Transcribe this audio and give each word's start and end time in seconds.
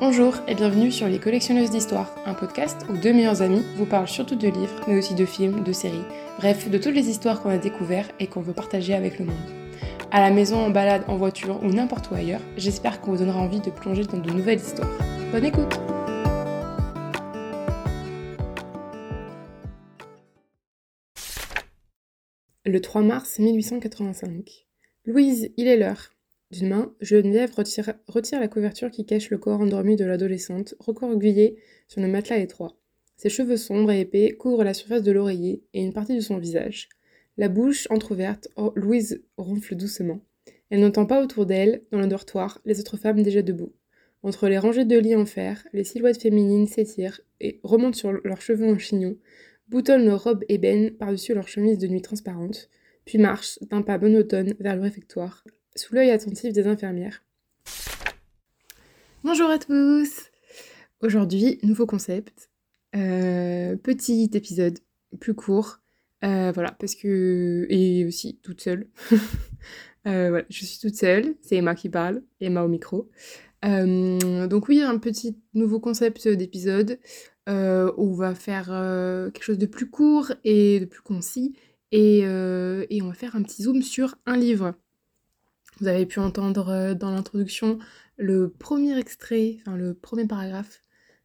Bonjour 0.00 0.34
et 0.48 0.56
bienvenue 0.56 0.90
sur 0.90 1.06
Les 1.06 1.20
Collectionneuses 1.20 1.70
d'Histoire, 1.70 2.12
un 2.26 2.34
podcast 2.34 2.84
où 2.90 2.96
deux 2.96 3.12
meilleurs 3.12 3.42
amis 3.42 3.62
vous 3.76 3.86
parlent 3.86 4.08
surtout 4.08 4.34
de 4.34 4.48
livres, 4.48 4.80
mais 4.88 4.98
aussi 4.98 5.14
de 5.14 5.24
films, 5.24 5.62
de 5.62 5.72
séries, 5.72 6.02
bref, 6.38 6.68
de 6.68 6.78
toutes 6.78 6.96
les 6.96 7.08
histoires 7.08 7.40
qu'on 7.40 7.50
a 7.50 7.58
découvertes 7.58 8.12
et 8.18 8.26
qu'on 8.26 8.40
veut 8.40 8.52
partager 8.52 8.92
avec 8.92 9.20
le 9.20 9.26
monde. 9.26 9.36
À 10.10 10.18
la 10.18 10.34
maison, 10.34 10.56
en 10.56 10.70
balade, 10.70 11.04
en 11.06 11.16
voiture 11.16 11.62
ou 11.62 11.68
n'importe 11.68 12.10
où 12.10 12.16
ailleurs, 12.16 12.40
j'espère 12.56 13.00
qu'on 13.00 13.12
vous 13.12 13.18
donnera 13.18 13.38
envie 13.38 13.60
de 13.60 13.70
plonger 13.70 14.02
dans 14.02 14.18
de 14.18 14.32
nouvelles 14.32 14.58
histoires. 14.58 14.90
Bonne 15.30 15.44
écoute 15.44 15.78
Le 22.64 22.80
3 22.80 23.02
mars 23.02 23.38
1885. 23.38 24.66
Louise, 25.04 25.52
il 25.56 25.68
est 25.68 25.76
l'heure. 25.76 26.10
D'une 26.50 26.68
main, 26.68 26.94
Geneviève 27.00 27.52
retire, 27.54 28.40
la 28.40 28.48
couverture 28.48 28.90
qui 28.90 29.04
cache 29.04 29.30
le 29.30 29.38
corps 29.38 29.60
endormi 29.60 29.96
de 29.96 30.04
l'adolescente, 30.04 30.74
recroquevillée 30.78 31.56
sur 31.88 32.00
le 32.00 32.08
matelas 32.08 32.38
étroit. 32.38 32.76
Ses 33.16 33.28
cheveux 33.28 33.56
sombres 33.56 33.90
et 33.90 34.00
épais 34.00 34.32
couvrent 34.32 34.64
la 34.64 34.74
surface 34.74 35.02
de 35.02 35.12
l'oreiller 35.12 35.62
et 35.72 35.82
une 35.82 35.92
partie 35.92 36.14
de 36.14 36.20
son 36.20 36.38
visage. 36.38 36.88
La 37.36 37.48
bouche 37.48 37.88
entr'ouverte, 37.90 38.48
oh, 38.56 38.72
Louise 38.76 39.22
ronfle 39.36 39.74
doucement. 39.74 40.20
Elle 40.70 40.80
n'entend 40.80 41.06
pas 41.06 41.22
autour 41.22 41.46
d'elle, 41.46 41.82
dans 41.90 42.00
le 42.00 42.06
dortoir, 42.06 42.60
les 42.64 42.80
autres 42.80 42.96
femmes 42.96 43.22
déjà 43.22 43.42
debout. 43.42 43.72
Entre 44.22 44.48
les 44.48 44.58
rangées 44.58 44.84
de 44.84 44.98
lits 44.98 45.16
en 45.16 45.26
fer, 45.26 45.66
les 45.72 45.84
silhouettes 45.84 46.22
féminines 46.22 46.66
s'étirent 46.66 47.20
et 47.40 47.60
remontent 47.62 47.96
sur 47.96 48.12
leurs 48.12 48.40
cheveux 48.40 48.72
en 48.72 48.78
chignon, 48.78 49.16
boutonnent 49.68 50.06
leurs 50.06 50.24
robes 50.24 50.44
ébènes 50.48 50.92
par-dessus 50.92 51.34
leurs 51.34 51.48
chemises 51.48 51.78
de 51.78 51.88
nuit 51.88 52.02
transparentes, 52.02 52.70
puis 53.04 53.18
marchent 53.18 53.58
d'un 53.70 53.82
pas 53.82 53.98
monotone 53.98 54.54
vers 54.60 54.76
le 54.76 54.82
réfectoire, 54.82 55.44
sous 55.76 55.94
l'œil 55.94 56.10
attentif 56.10 56.52
des 56.52 56.66
infirmières. 56.66 57.22
Bonjour 59.24 59.50
à 59.50 59.58
tous 59.58 60.30
Aujourd'hui, 61.00 61.58
nouveau 61.62 61.86
concept. 61.86 62.48
Euh, 62.94 63.76
petit 63.76 64.30
épisode 64.34 64.78
plus 65.18 65.34
court. 65.34 65.80
Euh, 66.24 66.52
voilà, 66.52 66.70
parce 66.72 66.94
que... 66.94 67.66
Et 67.68 68.04
aussi 68.06 68.38
toute 68.42 68.60
seule. 68.60 68.86
euh, 70.06 70.30
voilà, 70.30 70.44
je 70.48 70.64
suis 70.64 70.78
toute 70.78 70.94
seule. 70.94 71.34
C'est 71.40 71.56
Emma 71.56 71.74
qui 71.74 71.88
parle. 71.88 72.22
Emma 72.40 72.62
au 72.62 72.68
micro. 72.68 73.10
Donc 73.62 74.68
oui, 74.68 74.82
un 74.82 74.98
petit 74.98 75.38
nouveau 75.54 75.80
concept 75.80 76.28
d'épisode 76.28 76.98
où 77.48 77.50
on 77.50 78.12
va 78.12 78.34
faire 78.34 78.66
quelque 79.32 79.42
chose 79.42 79.58
de 79.58 79.66
plus 79.66 79.88
court 79.88 80.32
et 80.44 80.80
de 80.80 80.84
plus 80.84 81.00
concis. 81.00 81.56
Et 81.90 82.22
on 82.24 83.08
va 83.08 83.14
faire 83.14 83.34
un 83.36 83.42
petit 83.42 83.62
zoom 83.62 83.82
sur 83.82 84.16
un 84.26 84.36
livre. 84.36 84.74
Vous 85.80 85.88
avez 85.88 86.06
pu 86.06 86.20
entendre 86.20 86.68
euh, 86.68 86.94
dans 86.94 87.10
l'introduction 87.10 87.78
le 88.16 88.48
premier 88.48 88.96
extrait, 88.98 89.58
enfin 89.60 89.76
le 89.76 89.94
premier 89.94 90.26
paragraphe 90.26 90.82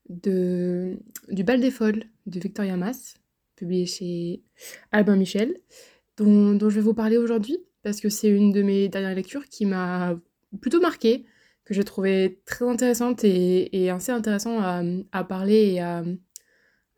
de, 0.09 0.97
du 1.29 1.43
Bal 1.43 1.61
des 1.61 1.71
Folles 1.71 2.03
de 2.25 2.39
Victoria 2.39 2.75
Mass, 2.77 3.15
publié 3.55 3.85
chez 3.85 4.41
Albin 4.91 5.15
Michel, 5.15 5.55
dont, 6.17 6.57
je 6.59 6.75
vais 6.75 6.81
vous 6.81 6.95
parler 6.95 7.17
aujourd'hui, 7.17 7.59
parce 7.83 8.01
que 8.01 8.09
c'est 8.09 8.29
une 8.29 8.51
de 8.51 8.63
mes 8.63 8.89
dernières 8.89 9.15
lectures 9.15 9.47
qui 9.47 9.65
m'a 9.65 10.19
plutôt 10.61 10.81
marquée, 10.81 11.25
que 11.63 11.73
j'ai 11.75 11.83
trouvé 11.83 12.41
très 12.45 12.67
intéressante 12.67 13.23
et, 13.23 13.89
assez 13.91 14.11
intéressant 14.11 14.59
à, 14.59 15.23
parler 15.23 15.73
et 15.73 15.81
à, 15.81 16.03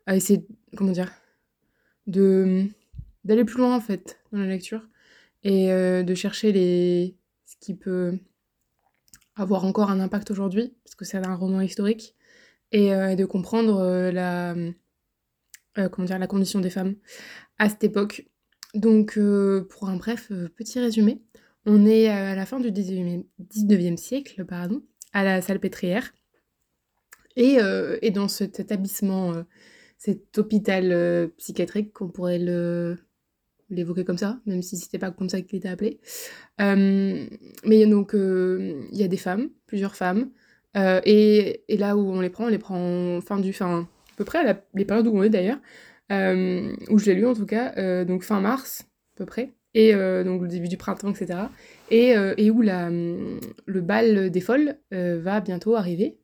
à, 0.06 0.16
essayer, 0.16 0.46
comment 0.76 0.92
dire, 0.92 1.12
de 2.06 2.64
d'aller 3.24 3.44
plus 3.44 3.58
loin 3.58 3.76
en 3.76 3.80
fait 3.80 4.18
dans 4.32 4.40
la 4.40 4.46
lecture 4.46 4.88
et 5.44 5.70
euh, 5.72 6.02
de 6.02 6.14
chercher 6.14 6.50
les, 6.50 7.14
qui 7.62 7.74
peut 7.74 8.18
avoir 9.36 9.64
encore 9.64 9.90
un 9.90 10.00
impact 10.00 10.30
aujourd'hui, 10.30 10.74
parce 10.84 10.94
que 10.94 11.04
c'est 11.04 11.24
un 11.26 11.34
roman 11.34 11.60
historique, 11.62 12.14
et, 12.72 12.92
euh, 12.92 13.14
de 13.14 13.24
comprendre 13.24 13.78
euh, 13.80 14.12
la, 14.12 14.54
euh, 15.78 15.88
comment 15.88 16.06
dire, 16.06 16.18
la 16.18 16.26
condition 16.26 16.60
des 16.60 16.70
femmes 16.70 16.96
à 17.58 17.68
cette 17.68 17.84
époque. 17.84 18.26
Donc, 18.74 19.18
pour 19.68 19.88
un 19.90 19.96
bref 19.96 20.32
petit 20.56 20.80
résumé, 20.80 21.22
on 21.66 21.84
est 21.86 22.08
à 22.08 22.34
la 22.34 22.46
fin 22.46 22.58
du 22.58 22.70
19e, 22.70 23.24
19e 23.38 23.98
siècle, 23.98 24.46
pardon, 24.46 24.82
à 25.12 25.24
la 25.24 25.42
Salpêtrière, 25.42 26.14
et, 27.36 27.58
et 28.00 28.10
dans 28.10 28.28
cet 28.28 28.60
établissement, 28.60 29.34
cet 29.98 30.38
hôpital 30.38 31.30
psychiatrique, 31.36 31.92
qu'on 31.92 32.08
pourrait 32.08 32.38
le 32.38 32.96
l'évoquer 33.72 34.04
comme 34.04 34.18
ça, 34.18 34.38
même 34.46 34.62
si 34.62 34.76
c'était 34.76 34.98
pas 34.98 35.10
comme 35.10 35.28
ça 35.28 35.40
qu'il 35.40 35.58
était 35.58 35.68
appelé. 35.68 36.00
Euh, 36.60 37.24
mais 37.64 37.86
donc, 37.86 38.10
il 38.12 38.20
euh, 38.20 38.82
y 38.92 39.02
a 39.02 39.08
des 39.08 39.16
femmes, 39.16 39.48
plusieurs 39.66 39.96
femmes, 39.96 40.30
euh, 40.76 41.00
et, 41.04 41.64
et, 41.68 41.76
là 41.76 41.96
où 41.96 42.10
on 42.10 42.20
les 42.20 42.30
prend, 42.30 42.44
on 42.44 42.48
les 42.48 42.58
prend 42.58 43.16
en 43.16 43.20
fin 43.20 43.38
du, 43.38 43.52
fin, 43.52 43.80
à 43.80 44.16
peu 44.16 44.24
près 44.24 44.38
à 44.38 44.44
la, 44.44 44.64
les 44.74 44.84
périodes 44.84 45.06
où 45.06 45.16
on 45.16 45.22
est 45.22 45.30
d'ailleurs, 45.30 45.58
où 46.10 46.98
je 46.98 47.06
l'ai 47.06 47.14
lu 47.14 47.26
en 47.26 47.34
tout 47.34 47.46
cas, 47.46 48.04
donc 48.04 48.22
fin 48.22 48.40
mars, 48.40 48.84
à 49.14 49.18
peu 49.18 49.26
près, 49.26 49.52
et 49.74 49.92
donc 49.92 50.42
le 50.42 50.48
début 50.48 50.68
du 50.68 50.76
printemps, 50.76 51.10
etc. 51.10 51.40
Et, 51.90 52.14
et 52.36 52.50
où 52.50 52.60
la, 52.60 52.90
le 52.90 53.80
bal 53.80 54.30
des 54.30 54.40
folles 54.40 54.76
va 54.90 55.40
bientôt 55.40 55.74
arriver. 55.74 56.18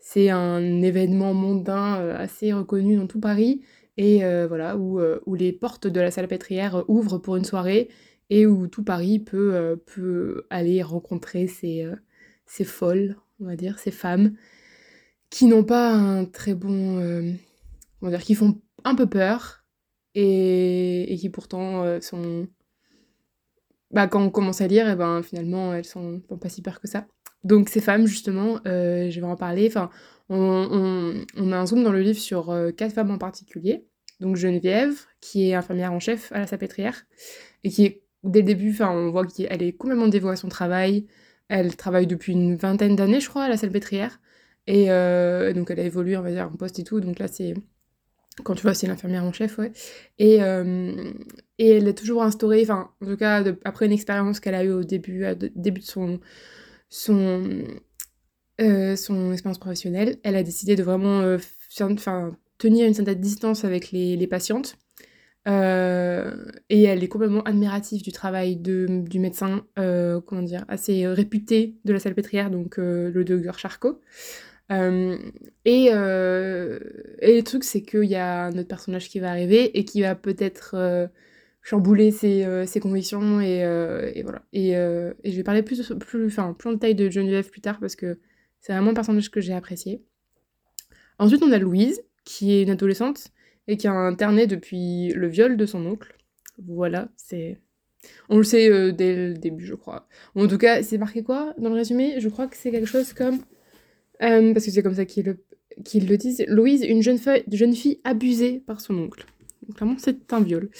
C'est 0.00 0.30
un 0.30 0.82
événement 0.82 1.34
mondain 1.34 1.94
assez 2.16 2.52
reconnu 2.52 2.96
dans 2.96 3.06
tout 3.06 3.20
Paris, 3.20 3.62
et 3.96 4.24
euh, 4.24 4.46
voilà, 4.46 4.76
où, 4.76 5.00
euh, 5.00 5.20
où, 5.26 5.34
les 5.34 5.52
portes 5.52 5.86
de 5.86 6.00
la 6.00 6.10
salpêtrière 6.10 6.84
ouvrent 6.88 7.18
pour 7.18 7.36
une 7.36 7.44
soirée 7.44 7.90
et 8.30 8.46
où 8.46 8.66
tout 8.66 8.84
Paris 8.84 9.18
peut, 9.18 9.54
euh, 9.54 9.76
peut 9.76 10.46
aller 10.50 10.82
rencontrer 10.82 11.46
ces, 11.46 11.86
ces 12.46 12.64
folles, 12.64 13.16
on 13.40 13.46
va 13.46 13.56
dire, 13.56 13.78
ces 13.78 13.90
femmes 13.90 14.34
qui 15.30 15.46
n'ont 15.46 15.64
pas 15.64 15.92
un 15.92 16.24
très 16.24 16.54
bon. 16.54 16.98
on 18.00 18.06
va 18.06 18.10
dire, 18.10 18.22
qui 18.22 18.34
font 18.34 18.60
un 18.84 18.94
peu 18.94 19.06
peur 19.06 19.64
et, 20.14 21.12
et 21.12 21.16
qui 21.16 21.30
pourtant 21.30 22.00
sont. 22.00 22.48
Bah, 23.90 24.06
quand 24.08 24.22
on 24.22 24.30
commence 24.30 24.62
à 24.62 24.66
lire, 24.66 24.88
et 24.88 24.96
ben, 24.96 25.22
finalement, 25.22 25.74
elles 25.74 25.84
sont 25.84 26.20
pas 26.40 26.48
si 26.48 26.62
peur 26.62 26.80
que 26.80 26.88
ça. 26.88 27.06
Donc 27.44 27.68
ces 27.68 27.80
femmes, 27.80 28.06
justement, 28.06 28.60
je 28.64 29.20
vais 29.20 29.26
en 29.26 29.36
parler. 29.36 29.66
Enfin, 29.68 29.90
on, 30.28 31.24
a 31.52 31.56
un 31.56 31.66
zoom 31.66 31.82
dans 31.82 31.92
le 31.92 32.00
livre 32.00 32.18
sur 32.18 32.50
euh, 32.50 32.70
quatre 32.70 32.94
femmes 32.94 33.10
en 33.10 33.18
particulier. 33.18 33.86
Donc 34.20 34.36
Geneviève, 34.36 34.94
qui 35.20 35.50
est 35.50 35.54
infirmière 35.54 35.92
en 35.92 36.00
chef 36.00 36.30
à 36.32 36.38
la 36.38 36.46
Salpêtrière, 36.46 37.04
et 37.64 37.70
qui 37.70 37.84
est, 37.84 38.02
dès 38.22 38.40
le 38.40 38.46
début, 38.46 38.76
on 38.80 39.10
voit 39.10 39.26
qu'elle 39.26 39.62
est 39.62 39.72
complètement 39.72 40.08
dévouée 40.08 40.32
à 40.32 40.36
son 40.36 40.48
travail. 40.48 41.06
Elle 41.48 41.76
travaille 41.76 42.06
depuis 42.06 42.32
une 42.32 42.56
vingtaine 42.56 42.96
d'années, 42.96 43.20
je 43.20 43.28
crois, 43.28 43.44
à 43.44 43.48
la 43.48 43.56
Salpêtrière. 43.56 44.20
Et 44.66 44.90
euh, 44.90 45.52
donc 45.52 45.70
elle 45.70 45.80
a 45.80 45.84
évolué, 45.84 46.16
on 46.16 46.22
va 46.22 46.30
dire, 46.30 46.46
en 46.46 46.56
poste 46.56 46.78
et 46.78 46.84
tout. 46.84 47.00
Donc 47.00 47.18
là, 47.18 47.28
c'est... 47.28 47.54
Quand 48.44 48.54
tu 48.54 48.62
vois, 48.62 48.72
c'est 48.72 48.86
l'infirmière 48.86 49.24
en 49.24 49.32
chef, 49.32 49.58
ouais. 49.58 49.72
Et, 50.18 50.42
euh, 50.42 51.12
et 51.58 51.68
elle 51.76 51.86
a 51.86 51.92
toujours 51.92 52.22
instauré, 52.22 52.62
enfin, 52.62 52.90
en 53.02 53.06
tout 53.06 53.16
cas, 53.18 53.44
après 53.64 53.84
une 53.84 53.92
expérience 53.92 54.40
qu'elle 54.40 54.54
a 54.54 54.64
eue 54.64 54.72
au 54.72 54.84
début, 54.84 55.20
de, 55.36 55.52
début 55.54 55.82
de 55.82 55.84
son, 55.84 56.18
euh, 58.62 58.96
son 58.96 59.32
expérience 59.32 59.58
professionnelle, 59.58 60.18
elle 60.22 60.36
a 60.36 60.42
décidé 60.42 60.76
de 60.76 60.82
vraiment 60.82 61.20
euh, 61.20 61.38
tenir 62.58 62.86
une 62.86 62.94
certaine 62.94 63.20
distance 63.20 63.64
avec 63.64 63.90
les, 63.90 64.16
les 64.16 64.26
patientes. 64.26 64.76
Euh, 65.48 66.32
et 66.70 66.84
elle 66.84 67.02
est 67.02 67.08
complètement 67.08 67.42
admirative 67.42 68.02
du 68.02 68.12
travail 68.12 68.56
de, 68.56 68.86
du 69.08 69.18
médecin, 69.18 69.66
comment 69.74 70.42
dire, 70.42 70.64
assez 70.68 71.06
réputé 71.06 71.76
de 71.84 71.92
la 71.92 71.98
salpêtrière, 71.98 72.50
donc 72.50 72.76
le 72.76 73.24
docteur 73.24 73.58
Charcot. 73.58 74.00
et, 74.70 74.76
et 75.64 75.90
le 75.90 77.40
truc, 77.42 77.64
c'est 77.64 77.82
qu'il 77.82 78.04
y 78.04 78.14
a 78.14 78.44
un 78.44 78.52
autre 78.52 78.68
personnage 78.68 79.08
qui 79.08 79.18
va 79.18 79.30
arriver 79.30 79.76
et 79.76 79.84
qui 79.84 80.02
va 80.02 80.14
peut-être 80.14 81.08
chambouler 81.60 82.12
ses, 82.12 82.46
ses 82.66 82.78
convictions 82.78 83.40
et, 83.40 84.22
voilà. 84.22 84.42
Et, 84.52 84.70
et, 84.70 85.30
je 85.32 85.36
vais 85.36 85.42
parler 85.42 85.64
plus, 85.64 85.92
plus, 85.98 86.26
enfin, 86.26 86.54
plus 86.56 86.68
en 86.68 86.72
détail 86.74 86.94
de 86.94 87.10
Geneviève 87.10 87.50
plus 87.50 87.62
tard 87.62 87.80
parce 87.80 87.96
que 87.96 88.16
c'est 88.62 88.72
vraiment 88.72 88.92
un 88.92 88.94
personnage 88.94 89.30
que 89.30 89.40
j'ai 89.40 89.52
apprécié. 89.52 90.02
Ensuite, 91.18 91.42
on 91.42 91.52
a 91.52 91.58
Louise, 91.58 92.02
qui 92.24 92.52
est 92.52 92.62
une 92.62 92.70
adolescente 92.70 93.28
et 93.66 93.76
qui 93.76 93.88
a 93.88 93.92
interné 93.92 94.46
depuis 94.46 95.08
le 95.08 95.28
viol 95.28 95.56
de 95.56 95.66
son 95.66 95.84
oncle. 95.84 96.16
Voilà, 96.64 97.08
c'est. 97.16 97.60
On 98.28 98.38
le 98.38 98.44
sait 98.44 98.70
euh, 98.70 98.92
dès 98.92 99.14
le 99.14 99.34
début, 99.34 99.64
je 99.64 99.74
crois. 99.74 100.08
En 100.34 100.46
tout 100.46 100.58
cas, 100.58 100.82
c'est 100.82 100.98
marqué 100.98 101.22
quoi 101.22 101.54
dans 101.58 101.70
le 101.70 101.74
résumé? 101.74 102.20
Je 102.20 102.28
crois 102.28 102.46
que 102.46 102.56
c'est 102.56 102.70
quelque 102.70 102.86
chose 102.86 103.12
comme. 103.12 103.40
Euh, 104.22 104.52
parce 104.52 104.64
que 104.64 104.70
c'est 104.70 104.82
comme 104.82 104.94
ça 104.94 105.04
qu'ils 105.04 105.26
le, 105.26 105.38
le 105.76 106.16
disent. 106.16 106.44
Louise, 106.46 106.84
une 106.84 107.02
jeune, 107.02 107.18
fille 107.18 108.00
abusée 108.04 108.60
par 108.60 108.80
son 108.80 108.96
oncle. 108.96 109.26
Donc, 109.66 109.76
clairement, 109.76 109.96
c'est 109.98 110.32
un 110.32 110.40
viol. 110.40 110.70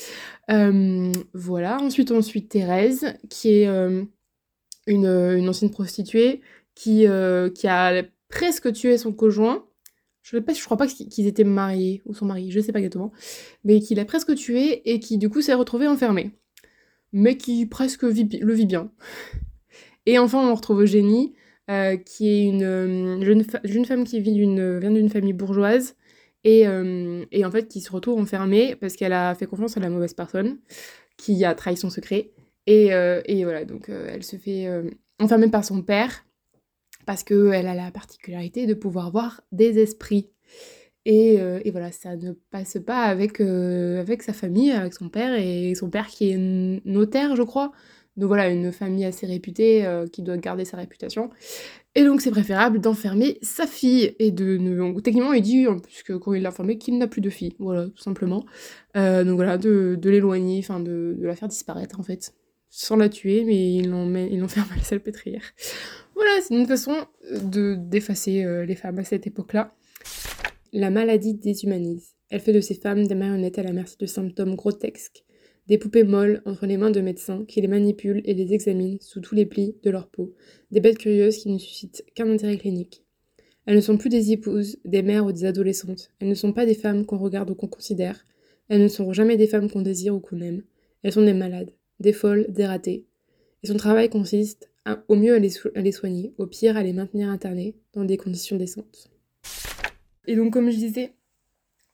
Euh, 0.50 1.12
voilà. 1.34 1.80
Ensuite, 1.80 2.12
on 2.12 2.22
suit 2.22 2.46
Thérèse, 2.46 3.14
qui 3.28 3.48
est 3.50 3.68
une, 4.86 5.48
ancienne 5.48 5.70
prostituée 5.70 6.42
qui, 6.74 7.06
euh, 7.06 7.50
qui 7.50 7.68
a 7.68 8.02
presque 8.28 8.72
tué 8.72 8.98
son 8.98 9.12
conjoint. 9.12 9.66
Je 10.22 10.36
ne 10.36 10.42
je 10.54 10.64
crois 10.64 10.76
pas 10.76 10.86
qu'ils 10.86 11.26
étaient 11.26 11.44
mariés, 11.44 12.00
ou 12.06 12.14
son 12.14 12.26
mari, 12.26 12.50
je 12.50 12.58
ne 12.58 12.64
sais 12.64 12.72
pas 12.72 12.78
exactement. 12.78 13.12
Mais 13.64 13.80
qui 13.80 13.94
l'a 13.94 14.04
presque 14.04 14.34
tué 14.36 14.88
et 14.90 15.00
qui, 15.00 15.18
du 15.18 15.28
coup, 15.28 15.42
s'est 15.42 15.54
retrouvé 15.54 15.88
enfermé. 15.88 16.30
Mais 17.12 17.36
qui 17.36 17.66
presque 17.66 18.04
vit, 18.04 18.28
le 18.40 18.54
vit 18.54 18.66
bien. 18.66 18.92
Et 20.06 20.18
enfin, 20.18 20.48
on 20.48 20.54
retrouve 20.54 20.82
Eugénie, 20.82 21.34
qui 22.04 22.28
est 22.28 22.44
une 22.44 23.22
jeune, 23.22 23.44
jeune, 23.64 23.84
femme 23.84 24.04
qui 24.04 24.20
vient 24.20 24.34
d'une 24.34 25.08
famille 25.08 25.32
bourgeoise 25.32 25.94
et, 26.42 26.62
et, 27.30 27.44
en 27.44 27.50
fait 27.52 27.68
qui 27.68 27.80
se 27.80 27.92
retrouve 27.92 28.18
enfermée 28.18 28.74
parce 28.74 28.96
qu'elle 28.96 29.12
a 29.12 29.34
fait 29.36 29.46
confiance 29.46 29.76
à 29.76 29.80
la 29.80 29.88
mauvaise 29.88 30.12
personne 30.12 30.58
qui 31.16 31.44
a 31.44 31.54
trahi 31.54 31.76
son 31.76 31.88
secret. 31.88 32.32
Et, 32.66 32.88
et 32.88 33.44
voilà, 33.44 33.64
donc 33.64 33.88
elle 33.88 34.24
se 34.24 34.34
fait 34.34 34.68
enfermer 35.20 35.48
par 35.48 35.64
son 35.64 35.82
père 35.82 36.24
parce 37.06 37.24
qu'elle 37.24 37.66
a 37.66 37.74
la 37.74 37.90
particularité 37.90 38.66
de 38.66 38.74
pouvoir 38.74 39.10
voir 39.10 39.42
des 39.52 39.78
esprits. 39.78 40.30
Et, 41.04 41.34
et, 41.34 41.70
voilà, 41.72 41.90
ça 41.90 42.14
ne 42.14 42.30
passe 42.52 42.78
pas 42.86 43.00
avec, 43.00 43.40
avec 43.40 44.22
sa 44.22 44.32
famille, 44.32 44.70
avec 44.70 44.94
son 44.94 45.08
père, 45.08 45.34
et 45.34 45.74
son 45.74 45.90
père 45.90 46.06
qui 46.06 46.30
est 46.30 46.38
notaire, 46.84 47.34
je 47.34 47.42
crois. 47.42 47.72
Donc 48.16 48.28
voilà, 48.28 48.50
une 48.50 48.72
famille 48.72 49.06
assez 49.06 49.26
réputée 49.26 49.86
euh, 49.86 50.06
qui 50.06 50.22
doit 50.22 50.36
garder 50.36 50.64
sa 50.64 50.76
réputation. 50.76 51.30
Et 51.94 52.04
donc 52.04 52.20
c'est 52.20 52.30
préférable 52.30 52.78
d'enfermer 52.78 53.38
sa 53.42 53.66
fille 53.66 54.14
et 54.18 54.30
de... 54.30 54.58
Techniquement 55.00 55.32
il 55.32 55.42
dit, 55.42 55.66
puisque 55.82 56.18
quand 56.18 56.34
il 56.34 56.42
l'a 56.42 56.52
qu'il 56.78 56.98
n'a 56.98 57.06
plus 57.06 57.22
de 57.22 57.30
fille. 57.30 57.54
Voilà, 57.58 57.86
tout 57.86 58.02
simplement. 58.02 58.44
Euh, 58.96 59.24
donc 59.24 59.36
voilà, 59.36 59.56
de, 59.56 59.98
l'éloigner, 60.04 60.58
enfin 60.58 60.80
de, 60.80 61.16
la 61.20 61.34
faire 61.36 61.48
disparaître 61.48 61.98
en 62.00 62.02
fait. 62.02 62.34
Sans 62.74 62.96
la 62.96 63.10
tuer, 63.10 63.44
mais 63.44 63.74
il 63.74 63.90
l'enferme 63.90 64.68
à 64.72 64.76
la 64.76 64.82
salpêtrière. 64.82 65.42
Voilà, 66.14 66.30
c'est 66.40 66.54
une 66.54 66.66
façon 66.66 66.94
de 67.30 67.76
d'effacer 67.78 68.44
euh, 68.44 68.64
les 68.64 68.76
femmes 68.76 68.98
à 68.98 69.04
cette 69.04 69.26
époque-là. 69.26 69.74
La 70.72 70.88
maladie 70.88 71.34
déshumanise. 71.34 72.14
Elle 72.30 72.40
fait 72.40 72.54
de 72.54 72.62
ces 72.62 72.74
femmes 72.74 73.06
des 73.06 73.14
marionnettes 73.14 73.58
à 73.58 73.62
la 73.62 73.72
merci 73.72 73.96
de 73.98 74.06
symptômes 74.06 74.54
grotesques 74.54 75.22
des 75.68 75.78
poupées 75.78 76.04
molles 76.04 76.42
entre 76.44 76.66
les 76.66 76.76
mains 76.76 76.90
de 76.90 77.00
médecins 77.00 77.44
qui 77.46 77.60
les 77.60 77.68
manipulent 77.68 78.22
et 78.24 78.34
les 78.34 78.52
examinent 78.52 78.98
sous 79.00 79.20
tous 79.20 79.34
les 79.34 79.46
plis 79.46 79.76
de 79.82 79.90
leur 79.90 80.08
peau, 80.08 80.34
des 80.70 80.80
bêtes 80.80 80.98
curieuses 80.98 81.38
qui 81.38 81.50
ne 81.50 81.58
suscitent 81.58 82.04
qu'un 82.14 82.30
intérêt 82.30 82.56
clinique. 82.56 83.04
Elles 83.66 83.76
ne 83.76 83.80
sont 83.80 83.96
plus 83.96 84.08
des 84.08 84.32
épouses, 84.32 84.78
des 84.84 85.02
mères 85.02 85.24
ou 85.24 85.32
des 85.32 85.44
adolescentes, 85.44 86.10
elles 86.18 86.28
ne 86.28 86.34
sont 86.34 86.52
pas 86.52 86.66
des 86.66 86.74
femmes 86.74 87.06
qu'on 87.06 87.18
regarde 87.18 87.50
ou 87.50 87.54
qu'on 87.54 87.68
considère, 87.68 88.24
elles 88.68 88.82
ne 88.82 88.88
seront 88.88 89.12
jamais 89.12 89.36
des 89.36 89.46
femmes 89.46 89.70
qu'on 89.70 89.82
désire 89.82 90.14
ou 90.14 90.20
qu'on 90.20 90.40
aime, 90.40 90.64
elles 91.02 91.12
sont 91.12 91.24
des 91.24 91.34
malades, 91.34 91.70
des 92.02 92.12
folles, 92.12 92.46
des 92.50 92.66
ratées. 92.66 93.06
Et 93.62 93.68
son 93.68 93.76
travail 93.76 94.10
consiste 94.10 94.70
au 95.08 95.14
mieux 95.14 95.34
à 95.34 95.38
les, 95.38 95.92
soigner, 95.92 96.34
au 96.38 96.46
pire 96.46 96.76
à 96.76 96.82
les 96.82 96.92
maintenir 96.92 97.28
internées 97.28 97.76
dans 97.94 98.04
des 98.04 98.16
conditions 98.16 98.56
décentes. 98.56 99.10
Et 100.26 100.36
donc 100.36 100.52
comme 100.52 100.70
je 100.70 100.76
disais 100.76 101.12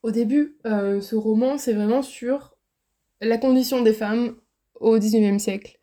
au 0.03 0.11
début, 0.11 0.57
euh, 0.67 1.01
ce 1.01 1.17
roman 1.17 1.59
c'est 1.59 1.75
vraiment 1.75 2.03
sur 2.03 2.57
la 3.21 3.37
condition 3.37 3.83
des 3.83 3.93
femmes 3.93 4.37
au 4.81 4.99
XIXe 4.99 5.43
siècle, 5.43 5.79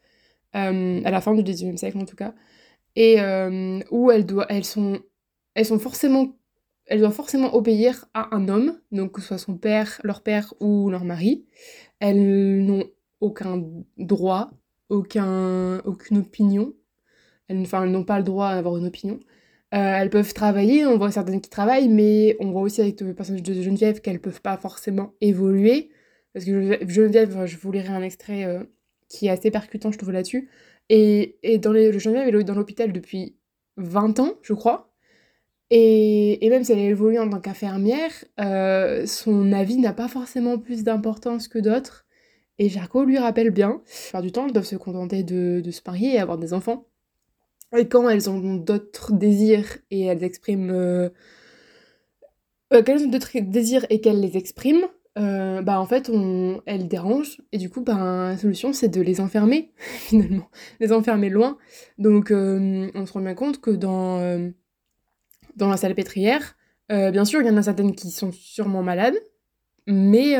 euh, 0.55 1.01
à 1.03 1.11
la 1.11 1.21
fin 1.21 1.33
du 1.33 1.43
XIXe 1.43 1.77
siècle 1.77 1.97
en 1.97 2.05
tout 2.05 2.15
cas, 2.15 2.33
et 2.95 3.19
euh, 3.19 3.81
où 3.91 4.09
elles, 4.09 4.25
doivent, 4.25 4.47
elles, 4.49 4.65
sont, 4.65 4.99
elles, 5.53 5.65
sont 5.65 5.79
forcément, 5.79 6.37
elles 6.85 6.99
doivent 6.99 7.13
forcément 7.13 7.53
obéir 7.55 8.05
à 8.13 8.33
un 8.33 8.47
homme, 8.47 8.79
donc 8.91 9.11
que 9.11 9.21
ce 9.21 9.27
soit 9.27 9.37
son 9.37 9.57
père, 9.57 9.99
leur 10.03 10.23
père 10.23 10.53
ou 10.59 10.89
leur 10.89 11.03
mari. 11.03 11.45
Elles 11.99 12.63
n'ont 12.63 12.89
aucun 13.21 13.63
droit, 13.97 14.51
aucun, 14.89 15.79
aucune 15.85 16.17
opinion. 16.19 16.73
Elles, 17.47 17.61
enfin, 17.61 17.83
elles 17.83 17.91
n'ont 17.91 18.03
pas 18.03 18.17
le 18.17 18.23
droit 18.23 18.55
d'avoir 18.55 18.77
une 18.77 18.87
opinion. 18.87 19.19
Euh, 19.73 19.77
elles 19.77 20.09
peuvent 20.09 20.33
travailler, 20.33 20.85
on 20.85 20.97
voit 20.97 21.11
certaines 21.11 21.41
qui 21.41 21.49
travaillent, 21.49 21.89
mais 21.89 22.37
on 22.39 22.51
voit 22.51 22.61
aussi 22.61 22.81
avec 22.81 23.01
le 23.01 23.13
personnage 23.13 23.43
de 23.43 23.53
Geneviève 23.53 23.99
qu'elles 24.01 24.21
peuvent 24.21 24.41
pas 24.41 24.57
forcément 24.57 25.13
évoluer. 25.21 25.89
Parce 26.33 26.45
que 26.45 26.85
Geneviève, 26.87 27.45
je 27.45 27.57
vous 27.57 27.71
lirai 27.71 27.89
un 27.89 28.01
extrait 28.01 28.45
euh, 28.45 28.63
qui 29.09 29.27
est 29.27 29.29
assez 29.29 29.51
percutant, 29.51 29.91
je 29.91 29.97
trouve, 29.97 30.11
là-dessus. 30.11 30.49
Et, 30.89 31.37
et 31.43 31.57
dans 31.57 31.71
les, 31.71 31.97
Geneviève, 31.97 32.35
est 32.35 32.43
dans 32.43 32.55
l'hôpital 32.55 32.93
depuis 32.93 33.37
20 33.77 34.19
ans, 34.19 34.35
je 34.41 34.53
crois. 34.53 34.93
Et, 35.71 36.45
et, 36.45 36.49
même 36.49 36.63
si 36.63 36.71
elle 36.71 36.79
évolue 36.79 37.19
en 37.19 37.29
tant 37.29 37.39
qu'infirmière, 37.39 38.11
euh, 38.39 39.05
son 39.07 39.51
avis 39.51 39.77
n'a 39.77 39.93
pas 39.93 40.07
forcément 40.07 40.59
plus 40.59 40.83
d'importance 40.83 41.47
que 41.47 41.59
d'autres. 41.59 42.04
Et 42.57 42.69
Jarko 42.69 43.03
lui 43.03 43.17
rappelle 43.17 43.51
bien, 43.51 43.81
par 44.11 44.21
du 44.21 44.31
temps, 44.31 44.45
elles 44.45 44.53
doivent 44.53 44.65
se 44.65 44.75
contenter 44.75 45.23
de, 45.23 45.61
se 45.69 45.81
marier 45.85 46.15
et 46.15 46.19
avoir 46.19 46.37
des 46.37 46.53
enfants. 46.53 46.87
Et 47.75 47.87
quand 47.87 48.07
elles 48.07 48.29
ont 48.29 48.55
d'autres 48.55 49.13
désirs 49.13 49.77
et 49.91 50.05
elles 50.05 50.23
expriment... 50.23 50.71
Euh, 50.71 51.09
euh, 52.73 52.81
quand 52.81 52.93
elles 52.93 53.05
ont 53.05 53.09
d'autres 53.09 53.37
désirs 53.39 53.85
et 53.89 54.01
qu'elles 54.01 54.21
les 54.21 54.37
expriment, 54.37 54.87
euh, 55.17 55.61
bah 55.61 55.79
en 55.79 55.85
fait 55.85 56.09
on, 56.09 56.61
elles 56.65 56.89
dérangent 56.89 57.41
et 57.53 57.57
du 57.57 57.69
coup 57.69 57.79
bah, 57.79 58.31
la 58.31 58.37
solution 58.37 58.73
c'est 58.73 58.89
de 58.89 58.99
les 58.99 59.21
enfermer 59.21 59.71
finalement, 59.77 60.49
les 60.81 60.91
enfermer 60.91 61.29
loin. 61.29 61.57
Donc 61.97 62.31
euh, 62.31 62.91
on 62.93 63.05
se 63.05 63.13
rend 63.13 63.21
bien 63.21 63.33
compte 63.33 63.61
que 63.61 63.71
dans, 63.71 64.19
euh, 64.19 64.49
dans 65.55 65.69
la 65.69 65.77
salle 65.77 65.95
pétrière, 65.95 66.57
bien 66.89 67.23
sûr 67.23 67.41
il 67.41 67.47
y 67.47 67.49
en 67.49 67.57
a 67.57 67.63
certaines 67.63 67.95
qui 67.95 68.11
sont 68.11 68.31
sûrement 68.33 68.83
malades, 68.83 69.17
mais 69.87 70.35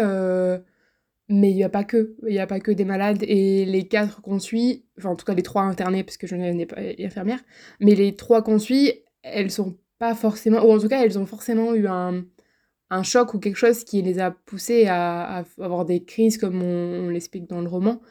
mais 1.30 1.52
il 1.52 1.56
n'y 1.56 1.64
a 1.64 1.70
pas 1.70 1.84
que, 1.84 2.16
il 2.28 2.34
y 2.34 2.40
a 2.40 2.48
pas 2.48 2.60
que 2.60 2.72
des 2.72 2.86
malades 2.86 3.24
et 3.24 3.66
les 3.66 3.88
quatre 3.88 4.22
qu'on 4.22 4.40
suit, 4.40 4.86
enfin 4.98 5.10
en 5.10 5.16
tout 5.16 5.26
cas 5.26 5.34
les 5.34 5.44
trois 5.44 5.64
internés 5.64 6.04
parce 6.04 6.18
que 6.18 6.28
je 6.28 6.36
n'ai 6.36 6.66
pas 6.66 6.78
infirmière, 7.00 7.40
mais 7.80 7.96
les 7.96 8.16
trois 8.16 8.44
qu'on 8.44 8.60
suit, 8.60 8.94
elles 9.24 9.52
sont 9.52 9.78
pas 9.98 10.16
forcément, 10.16 10.64
ou 10.64 10.72
en 10.72 10.80
tout 10.80 10.90
cas 10.90 11.04
elles 11.04 11.18
ont 11.18 11.26
forcément 11.26 11.74
eu 11.74 11.88
un 11.88 12.26
un 12.90 13.04
choc 13.04 13.34
ou 13.34 13.40
quelque 13.40 13.58
chose 13.58 13.84
qui 13.84 14.02
les 14.02 14.20
a 14.20 14.32
poussés 14.32 14.88
à, 14.88 15.44
avoir 15.60 15.86
des 15.86 16.04
crises 16.04 16.38
comme 16.38 16.62
on, 16.62 17.10
l'explique 17.10 17.48
dans 17.48 17.62
le 17.62 17.68
roman, 17.68 18.02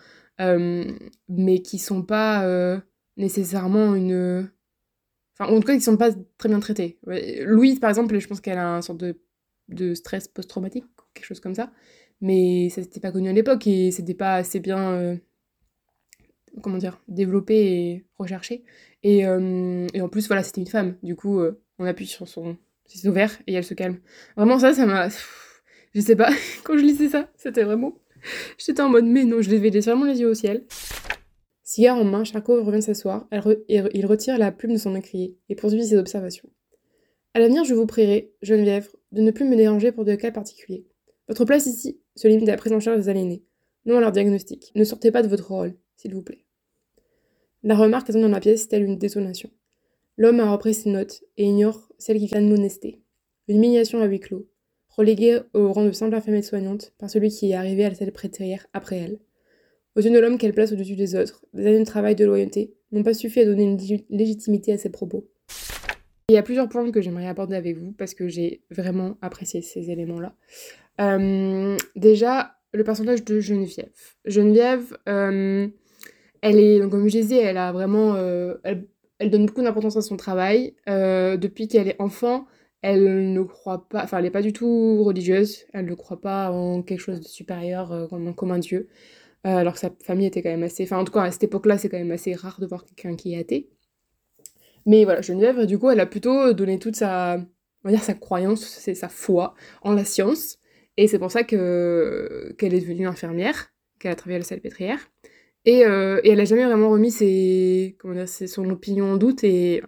euh, 0.41 0.85
mais 1.29 1.61
qui 1.61 1.79
sont 1.79 2.03
pas 2.03 2.45
euh, 2.47 2.79
nécessairement 3.17 3.95
une... 3.95 4.51
Enfin, 5.39 5.53
en 5.53 5.59
tout 5.61 5.67
cas, 5.67 5.75
qui 5.75 5.81
sont 5.81 5.97
pas 5.97 6.11
très 6.39 6.49
bien 6.49 6.61
traités. 6.61 6.99
Louise, 7.45 7.81
par 7.81 7.91
exemple, 7.91 8.17
je 8.19 8.27
pense 8.27 8.41
qu'elle 8.41 8.59
a 8.59 8.77
un 8.77 8.83
sorte 8.83 8.99
de, 8.99 9.21
de 9.69 9.95
stress 9.95 10.29
post-traumatique, 10.29 10.85
quelque 11.13 11.27
chose 11.27 11.41
comme 11.41 11.55
ça, 11.55 11.73
mais 12.25 12.69
ça 12.71 12.81
n'était 12.81 13.01
pas 13.01 13.13
connu 13.13 13.29
à 13.29 13.33
l'époque 13.33 13.67
et 13.67 13.91
c'était 13.91 14.15
pas 14.15 14.35
assez 14.35 14.59
bien... 14.61 14.93
Euh, 14.95 15.17
comment 16.63 16.79
dire, 16.79 17.01
développé 17.09 17.55
et 17.55 18.05
recherché. 18.19 18.65
Et, 19.03 19.21
et 19.21 20.01
en 20.01 20.09
plus, 20.09 20.29
voilà, 20.29 20.45
c'était 20.45 20.61
une 20.61 20.69
femme. 20.69 20.97
Du 21.03 21.17
coup, 21.17 21.43
on 21.81 21.85
appuie 21.85 22.07
sur 22.07 22.29
son, 22.29 22.57
c'est 22.87 23.09
ouvert 23.09 23.37
et 23.47 23.55
elle 23.55 23.65
se 23.65 23.75
calme. 23.75 23.99
Vraiment, 24.37 24.59
ça, 24.59 24.73
ça 24.73 24.87
m'a. 24.87 25.09
Je 25.95 26.01
sais 26.01 26.17
pas, 26.17 26.31
quand 26.65 26.77
je 26.77 26.83
lisais 26.83 27.09
ça, 27.09 27.29
c'était 27.37 27.65
vraiment. 27.65 27.95
J'étais 28.59 28.83
en 28.83 28.89
mode, 28.89 29.05
mais 29.05 29.25
non, 29.25 29.43
je 29.43 29.51
levais 29.51 29.71
vraiment 29.81 30.05
les 30.05 30.21
yeux 30.21 30.29
au 30.29 30.35
ciel. 30.35 30.65
Cigare 31.63 31.99
en 31.99 32.05
main, 32.05 32.25
Charcot 32.25 32.63
revient 32.63 32.83
s'asseoir, 32.83 33.27
il 33.69 34.07
retire 34.07 34.39
la 34.39 34.53
plume 34.53 34.73
de 34.73 34.79
son 34.79 34.95
écrier 34.95 35.37
et 35.49 35.55
poursuit 35.55 35.85
ses 35.85 35.97
observations. 35.97 36.49
À 37.33 37.41
l'avenir, 37.41 37.65
je 37.65 37.75
vous 37.75 37.87
prierai, 37.87 38.33
Geneviève, 38.43 38.91
de 39.13 39.23
ne 39.23 39.31
plus 39.31 39.45
me 39.45 39.57
déranger 39.57 39.91
pour 39.91 40.05
de 40.05 40.15
cas 40.15 40.31
particuliers. 40.31 40.87
Votre 41.27 41.45
place 41.45 41.67
ici 41.67 42.01
se 42.17 42.29
limite 42.29 42.49
à 42.49 42.53
la 42.53 42.59
prise 42.59 42.73
en 42.73 42.81
charge 42.81 42.99
des 42.99 43.09
aliénés, 43.09 43.45
non 43.87 43.97
à 43.97 44.01
leur 44.01 44.13
diagnostic. 44.13 44.73
Ne 44.75 44.85
sortez 44.85 45.11
pas 45.11 45.23
de 45.23 45.29
votre 45.29 45.49
rôle, 45.49 45.75
s'il 45.97 46.15
vous 46.15 46.23
plaît. 46.23 46.45
La 47.63 47.77
remarque 47.77 48.07
résonne 48.07 48.23
dans 48.23 48.29
la 48.29 48.41
pièce 48.41 48.69
telle 48.69 48.85
une 48.85 48.99
détonation. 48.99 49.51
L'homme 50.17 50.41
a 50.41 50.51
repris 50.51 50.75
ses 50.75 50.91
notes 50.91 51.23
et 51.37 51.45
ignore 51.45 51.91
celle 51.99 52.19
qui 52.19 52.27
vient 52.27 52.43
de 52.43 52.49
monester. 52.49 53.01
Une 53.49 53.57
humiliation 53.57 54.01
à 54.01 54.07
huis 54.07 54.21
clos, 54.21 54.49
reléguée 54.89 55.41
au 55.55 55.73
rang 55.73 55.85
de 55.85 55.93
simple 55.93 56.15
infirmière 56.15 56.45
soignante 56.45 56.93
par 56.99 57.11
celui 57.11 57.31
qui 57.31 57.51
est 57.51 57.55
arrivé 57.55 57.85
à 57.85 57.89
la 57.89 57.95
salle 57.95 58.13
prêtrière 58.13 58.67
après 58.73 58.99
elle. 58.99 59.19
Aux 59.97 60.01
yeux 60.01 60.11
de 60.11 60.19
l'homme 60.19 60.39
qu'elle 60.39 60.55
place 60.55 60.73
au-dessus 60.73 60.97
des 60.97 61.15
autres, 61.15 61.45
des 61.53 61.67
années 61.67 61.81
de 61.81 61.85
travail 61.85 62.15
de 62.15 62.25
loyauté 62.25 62.75
n'ont 62.93 63.03
pas 63.03 63.15
suffi 63.15 63.41
à 63.41 63.45
donner 63.45 63.65
une 63.65 63.79
légitimité 64.11 64.73
à 64.73 64.79
ses 64.79 64.91
propos. 64.91 65.29
Il 66.29 66.35
y 66.35 66.39
a 66.39 66.43
plusieurs 66.43 66.69
points 66.69 66.91
que 66.91 67.03
j'aimerais 67.03 67.27
aborder 67.27 67.55
avec 67.55 67.77
vous 67.77 67.93
parce 67.93 68.15
que 68.15 68.29
j'ai 68.29 68.63
vraiment 68.71 69.19
apprécié 69.21 69.63
ces 69.63 69.91
éléments-là. 69.91 70.35
Euh, 71.01 71.77
déjà, 71.97 72.57
le 72.73 72.85
personnage 72.85 73.25
de 73.25 73.41
Geneviève. 73.41 73.91
Geneviève, 74.25 74.97
euh, 75.09 75.69
elle 76.43 76.59
est, 76.59 76.89
comme 76.89 77.09
je 77.09 77.19
disais, 77.19 77.39
elle 77.39 77.57
a 77.57 77.73
vraiment, 77.73 78.15
euh, 78.17 78.55
elle 78.65 79.31
donne 79.31 79.47
beaucoup 79.47 79.63
d'importance 79.63 79.97
à 79.97 80.03
son 80.03 80.17
travail. 80.17 80.75
Depuis 80.87 81.69
qu'elle 81.69 81.89
est 81.89 82.01
enfant, 82.01 82.47
elle 82.85 83.33
ne 83.33 83.43
croit 83.43 83.89
pas, 83.89 84.05
enfin 84.05 84.19
elle 84.19 84.25
n'est 84.25 84.31
pas 84.31 84.43
du 84.43 84.53
tout 84.53 85.03
religieuse, 85.03 85.65
elle 85.73 85.87
ne 85.87 85.95
croit 85.95 86.21
pas 86.21 86.51
en 86.51 86.83
quelque 86.83 87.01
chose 87.01 87.19
de 87.19 87.27
supérieur 87.27 87.91
euh, 87.93 88.07
comme, 88.07 88.51
un 88.51 88.59
dieu, 88.59 88.89
alors 89.43 89.73
que 89.73 89.79
sa 89.79 89.91
famille 90.03 90.27
était 90.27 90.43
quand 90.43 90.51
même 90.51 90.65
assez, 90.65 90.85
enfin 90.85 90.99
en 90.99 91.05
tout 91.05 91.13
cas 91.13 91.23
à 91.23 91.31
cette 91.31 91.45
époque-là 91.45 91.79
c'est 91.79 91.89
quand 91.89 91.97
même 91.97 92.11
assez 92.11 92.35
rare 92.35 92.61
de 92.61 92.67
voir 92.67 92.85
quelqu'un 92.85 93.17
qui 93.17 93.33
est 93.33 93.39
athée. 93.39 93.71
Mais 94.85 95.05
voilà, 95.05 95.23
Geneviève 95.23 95.65
du 95.65 95.79
coup 95.79 95.89
elle 95.89 96.01
a 96.01 96.05
plutôt 96.05 96.53
donné 96.53 96.79
toute 96.79 96.97
sa, 96.97 97.39
on 97.39 97.89
va 97.89 97.91
dire 97.91 98.05
sa 98.05 98.13
croyance, 98.13 98.63
c'est 98.63 98.95
sa 98.95 99.09
foi 99.09 99.55
en 99.81 99.95
la 99.95 100.05
science, 100.05 100.59
et 100.97 101.09
c'est 101.09 101.19
pour 101.19 101.31
ça 101.31 101.43
que 101.43 102.55
qu'elle 102.59 102.75
est 102.75 102.81
devenue 102.81 103.07
infirmière, 103.07 103.73
qu'elle 103.99 104.13
a 104.13 104.17
travaillé 104.17 104.37
à 104.37 104.41
la 104.41 104.45
salpêtrière. 104.45 104.99
Et, 105.67 105.87
euh, 105.87 106.21
et, 106.25 106.31
elle 106.31 106.41
a 106.41 106.45
jamais 106.45 106.65
vraiment 106.65 106.91
remis 106.91 107.11
ses, 107.11 107.97
comment 107.99 108.15
dire, 108.15 108.29
son 108.29 108.69
opinion 108.69 109.13
en 109.13 109.17
doute. 109.17 109.45
Et... 109.45 109.83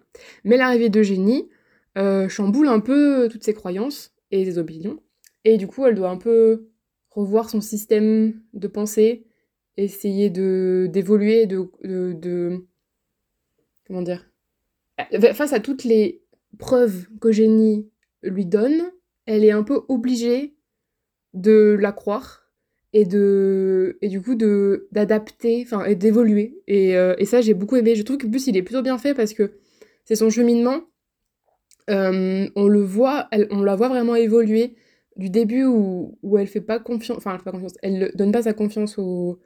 Mais 0.44 0.56
l'arrivée 0.56 0.88
d'Eugénie 0.88 1.50
euh, 1.98 2.28
chamboule 2.28 2.68
un 2.68 2.80
peu 2.80 3.28
toutes 3.30 3.44
ses 3.44 3.52
croyances 3.52 4.14
et 4.30 4.44
ses 4.44 4.58
opinions. 4.58 5.02
Et 5.44 5.58
du 5.58 5.66
coup, 5.66 5.86
elle 5.86 5.94
doit 5.94 6.10
un 6.10 6.16
peu 6.16 6.68
revoir 7.10 7.50
son 7.50 7.60
système 7.60 8.40
de 8.54 8.68
pensée, 8.68 9.26
essayer 9.76 10.30
de 10.30 10.88
d'évoluer, 10.90 11.46
de, 11.46 11.70
de, 11.82 12.64
comment 13.86 14.02
dire, 14.02 14.28
face 15.34 15.52
à 15.52 15.60
toutes 15.60 15.84
les 15.84 16.22
preuves 16.58 17.06
qu'Eugénie 17.20 17.88
lui 18.22 18.46
donne, 18.46 18.90
elle 19.26 19.44
est 19.44 19.50
un 19.50 19.62
peu 19.62 19.82
obligée 19.88 20.55
de 21.36 21.76
la 21.78 21.92
croire 21.92 22.46
et 22.92 23.04
de 23.04 23.98
et 24.00 24.08
du 24.08 24.22
coup 24.22 24.34
de 24.34 24.88
d'adapter 24.90 25.62
enfin 25.64 25.84
et 25.84 25.94
d'évoluer. 25.94 26.62
Et, 26.66 26.96
euh, 26.96 27.14
et, 27.18 27.26
ça 27.26 27.42
j'ai 27.42 27.54
beaucoup 27.54 27.76
aimé. 27.76 27.94
Je 27.94 28.02
trouve 28.02 28.16
que 28.16 28.26
plus 28.26 28.46
il 28.46 28.56
est 28.56 28.62
plutôt 28.62 28.82
bien 28.82 28.98
fait 28.98 29.14
parce 29.14 29.34
que 29.34 29.58
c'est 30.04 30.16
son 30.16 30.30
cheminement. 30.30 30.80
Euh, 31.90 32.48
on 32.56 32.66
le 32.66 32.80
voit 32.80 33.28
elle, 33.30 33.46
on 33.50 33.62
la 33.62 33.76
voit 33.76 33.88
vraiment 33.88 34.16
évoluer 34.16 34.74
du 35.16 35.30
début 35.30 35.64
où, 35.64 36.18
où 36.22 36.38
elle 36.38 36.48
fait 36.48 36.60
pas 36.60 36.80
confiance 36.80 37.18
enfin 37.18 37.34
elle 37.36 37.42
pas 37.42 37.52
confiance 37.52 37.74
elle 37.80 38.10
donne 38.16 38.32
pas 38.32 38.42
sa 38.42 38.54
confiance 38.54 38.98
au 38.98 39.38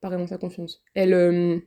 pas 0.00 0.08
vraiment 0.08 0.28
sa 0.28 0.38
confiance. 0.38 0.82
Elle 0.94 1.12
euh, 1.12 1.58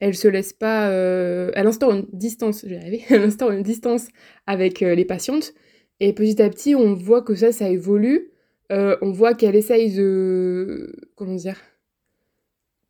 elle 0.00 0.16
se 0.16 0.28
laisse 0.28 0.54
pas 0.54 0.88
elle 0.88 1.66
instaure 1.66 1.92
une 1.92 2.06
distance 2.12 2.64
elle 3.10 3.22
instaure 3.22 3.50
une 3.50 3.62
distance 3.62 4.08
avec 4.46 4.80
les 4.80 5.04
patientes. 5.04 5.52
Et 6.00 6.14
petit 6.14 6.40
à 6.40 6.48
petit 6.48 6.74
on 6.74 6.94
voit 6.94 7.22
que 7.22 7.34
ça 7.34 7.52
ça 7.52 7.68
évolue 7.68 8.30
euh, 8.72 8.96
on 9.00 9.12
voit 9.12 9.34
qu'elle 9.34 9.56
essaye 9.56 9.94
de. 9.94 10.94
Comment 11.14 11.34
dire 11.34 11.60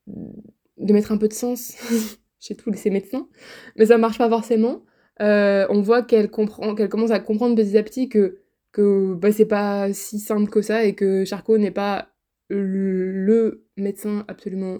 De 0.07 0.93
mettre 0.93 1.13
un 1.13 1.19
peu 1.19 1.29
de 1.29 1.33
sens 1.33 1.77
chez 2.41 2.55
tous 2.55 2.73
ces 2.75 2.91
médecins, 2.91 3.29
mais 3.77 3.87
ça 3.87 3.99
marche 3.99 4.19
pas 4.19 4.29
forcément. 4.29 4.85
Euh, 5.21 5.67
on 5.71 5.81
voit 5.81 6.03
qu'elle 6.03 6.31
comprend, 6.31 6.75
qu'elle 6.75 6.89
commence 6.89 7.11
à 7.11 7.21
comprendre 7.21 7.57
petit 7.57 7.77
à 7.79 7.83
petit 7.83 8.09
que, 8.09 8.39
que 8.73 9.15
bah, 9.15 9.33
c'est 9.33 9.47
pas 9.47 9.93
si 9.93 10.19
simple 10.19 10.51
que 10.51 10.61
ça 10.61 10.85
et 10.85 10.95
que 10.95 11.25
Charcot 11.25 11.59
n'est 11.59 11.71
pas 11.71 12.11
le 12.49 13.67
médecin 13.77 14.25
absolument 14.29 14.79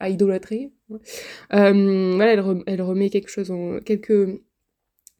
à 0.00 0.08
idolâtrer. 0.08 0.72
Euh, 0.90 2.16
voilà, 2.16 2.32
elle, 2.66 2.82
remet 2.82 3.10
quelque 3.10 3.30
chose 3.30 3.50
en. 3.50 3.80
quelques, 3.80 4.40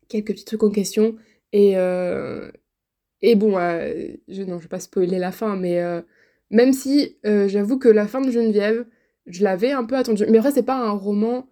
quelques 0.09 0.33
petits 0.33 0.45
trucs 0.45 0.63
en 0.63 0.71
question 0.71 1.17
et, 1.53 1.75
et 3.23 3.37
bon, 3.37 3.59
euh, 3.59 4.09
je, 4.29 4.43
non, 4.43 4.59
je 4.59 4.65
vais 4.65 4.69
pas 4.69 4.81
spoiler 4.81 5.19
la 5.19 5.33
fin, 5.33 5.57
mais 5.57 5.81
euh, 5.81 6.03
même 6.51 6.73
si 6.73 7.17
euh, 7.25 7.49
j'avoue 7.49 7.79
que 7.79 7.89
la 7.89 8.07
fin 8.07 8.21
de 8.21 8.31
Geneviève, 8.31 8.87
je 9.27 9.43
l'avais 9.43 9.73
un 9.73 9.85
peu 9.85 9.97
attendue. 9.97 10.27
Mais 10.29 10.39
après, 10.39 10.53
c'est 10.53 10.63
pas 10.63 10.77
un 10.77 10.91
roman 10.91 11.49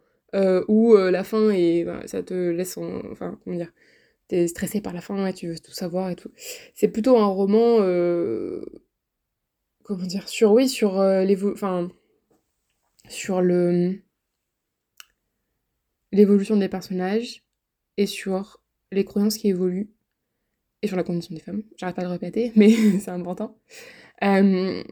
où 0.68 0.96
la 0.96 1.24
fin 1.24 1.50
et 1.50 1.86
ça 2.06 2.22
te 2.22 2.34
laisse 2.34 2.76
en. 2.78 3.02
Enfin, 3.10 3.38
comment 3.44 3.56
dire 3.56 3.72
T'es 4.28 4.48
stressé 4.48 4.80
par 4.80 4.94
la 4.94 5.00
fin 5.02 5.26
et 5.26 5.34
tu 5.34 5.48
veux 5.48 5.58
tout 5.58 5.72
savoir 5.72 6.10
et 6.10 6.16
tout. 6.16 6.30
C'est 6.74 6.88
plutôt 6.88 7.18
un 7.18 7.26
roman. 7.26 7.78
comment 9.82 10.06
dire 10.06 10.28
Sur, 10.28 10.52
oui, 10.52 10.68
sur 10.68 11.02
les. 11.02 11.44
Enfin. 11.44 11.90
Sur 13.08 13.42
le. 13.42 13.98
L'évolution 16.12 16.56
des 16.56 16.68
personnages 16.68 17.42
et 17.96 18.06
sur 18.06 18.62
les 18.90 19.04
croyances 19.04 19.38
qui 19.38 19.48
évoluent 19.48 19.90
et 20.82 20.88
sur 20.88 20.96
la 20.96 21.04
condition 21.04 21.34
des 21.34 21.40
femmes. 21.40 21.62
J'arrête 21.76 21.96
pas 21.96 22.02
de 22.02 22.08
le 22.08 22.12
répéter, 22.12 22.52
mais 22.56 22.70
c'est 22.98 23.10
important. 23.10 23.56
Euh, 24.24 24.82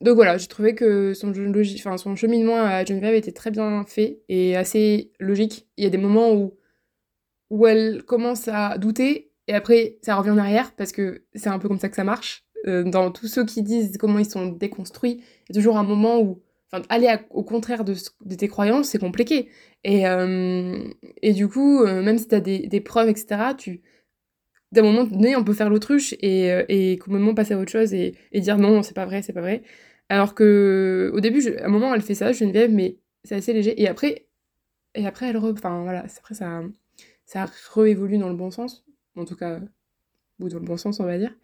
donc 0.00 0.16
voilà, 0.16 0.36
j'ai 0.36 0.48
trouvé 0.48 0.74
que 0.74 1.14
son, 1.14 1.32
enfin, 1.76 1.96
son 1.96 2.16
cheminement 2.16 2.58
à 2.58 2.84
Geneviève 2.84 3.14
était 3.14 3.32
très 3.32 3.50
bien 3.50 3.84
fait 3.86 4.20
et 4.28 4.56
assez 4.56 5.12
logique. 5.18 5.66
Il 5.76 5.84
y 5.84 5.86
a 5.86 5.90
des 5.90 5.98
moments 5.98 6.34
où, 6.34 6.54
où 7.50 7.66
elle 7.66 8.02
commence 8.02 8.48
à 8.48 8.76
douter 8.78 9.32
et 9.48 9.54
après 9.54 9.98
ça 10.02 10.16
revient 10.16 10.30
en 10.30 10.38
arrière 10.38 10.72
parce 10.76 10.92
que 10.92 11.24
c'est 11.34 11.48
un 11.48 11.58
peu 11.58 11.68
comme 11.68 11.78
ça 11.78 11.88
que 11.88 11.96
ça 11.96 12.04
marche. 12.04 12.44
Euh, 12.66 12.82
dans 12.82 13.10
tous 13.10 13.28
ceux 13.28 13.44
qui 13.44 13.62
disent 13.62 13.96
comment 13.98 14.18
ils 14.18 14.28
sont 14.28 14.46
déconstruits, 14.46 15.22
il 15.48 15.54
y 15.54 15.58
a 15.58 15.60
toujours 15.60 15.78
un 15.78 15.84
moment 15.84 16.20
où 16.20 16.42
aller 16.88 17.14
au 17.30 17.44
contraire 17.44 17.84
de, 17.84 17.94
de, 18.24 18.34
tes 18.34 18.48
croyances, 18.48 18.88
c'est 18.88 18.98
compliqué. 18.98 19.48
Et, 19.84 20.06
euh, 20.06 20.76
et 21.22 21.32
du 21.32 21.48
coup, 21.48 21.84
même 21.86 22.18
si 22.18 22.26
tu 22.26 22.34
as 22.34 22.40
des, 22.40 22.66
des 22.66 22.80
preuves, 22.80 23.08
etc., 23.08 23.54
tu 23.56 23.82
d'un 24.72 24.82
moment 24.82 25.04
donné, 25.04 25.36
on 25.36 25.44
peut 25.44 25.54
faire 25.54 25.70
l'autruche 25.70 26.14
et, 26.20 26.52
euh, 26.52 26.64
et 26.68 26.98
complètement 26.98 27.34
passer 27.34 27.54
à 27.54 27.58
autre 27.58 27.70
chose 27.70 27.94
et, 27.94 28.14
et 28.32 28.40
dire 28.40 28.58
non, 28.58 28.82
c'est 28.82 28.94
pas 28.94 29.06
vrai, 29.06 29.22
c'est 29.22 29.32
pas 29.32 29.40
vrai. 29.40 29.62
Alors 30.08 30.34
que 30.34 31.10
au 31.14 31.20
début, 31.20 31.56
à 31.56 31.66
un 31.66 31.68
moment, 31.68 31.94
elle 31.94 32.02
fait 32.02 32.14
ça, 32.14 32.32
Geneviève, 32.32 32.72
mais 32.72 32.98
c'est 33.24 33.34
assez 33.36 33.52
léger. 33.52 33.80
Et 33.80 33.88
après, 33.88 34.26
et 34.94 35.06
après 35.06 35.26
elle 35.28 35.36
re... 35.38 35.52
Enfin, 35.52 35.82
voilà, 35.82 36.04
après, 36.18 36.34
ça, 36.34 36.62
ça 37.24 37.46
réévolue 37.74 38.18
dans 38.18 38.28
le 38.28 38.36
bon 38.36 38.50
sens. 38.50 38.84
En 39.16 39.24
tout 39.24 39.36
cas, 39.36 39.60
ou 40.40 40.48
dans 40.48 40.58
le 40.58 40.64
bon 40.64 40.76
sens, 40.76 41.00
on 41.00 41.04
va 41.04 41.18
dire. 41.18 41.34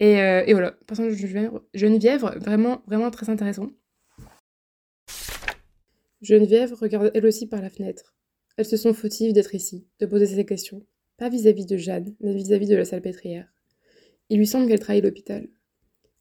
Et, 0.00 0.20
euh, 0.22 0.42
et 0.46 0.52
voilà, 0.54 0.72
personnage 0.86 1.14
Geneviève, 1.14 1.60
Geneviève, 1.74 2.22
vraiment, 2.40 2.82
vraiment 2.86 3.10
très 3.10 3.28
intéressant. 3.28 3.70
Geneviève 6.22 6.72
regarde 6.74 7.10
elle 7.14 7.26
aussi 7.26 7.46
par 7.46 7.60
la 7.60 7.70
fenêtre. 7.70 8.14
Elles 8.56 8.66
se 8.66 8.76
sont 8.76 8.94
fautives 8.94 9.32
d'être 9.32 9.54
ici, 9.54 9.86
de 10.00 10.06
poser 10.06 10.26
ces 10.26 10.44
questions. 10.44 10.84
Pas 11.20 11.28
vis-à-vis 11.28 11.66
de 11.66 11.76
Jeanne, 11.76 12.14
mais 12.20 12.32
vis-à-vis 12.32 12.66
de 12.66 12.76
la 12.76 12.86
salpêtrière. 12.86 13.46
Il 14.30 14.38
lui 14.38 14.46
semble 14.46 14.66
qu'elle 14.66 14.80
trahit 14.80 15.04
l'hôpital. 15.04 15.48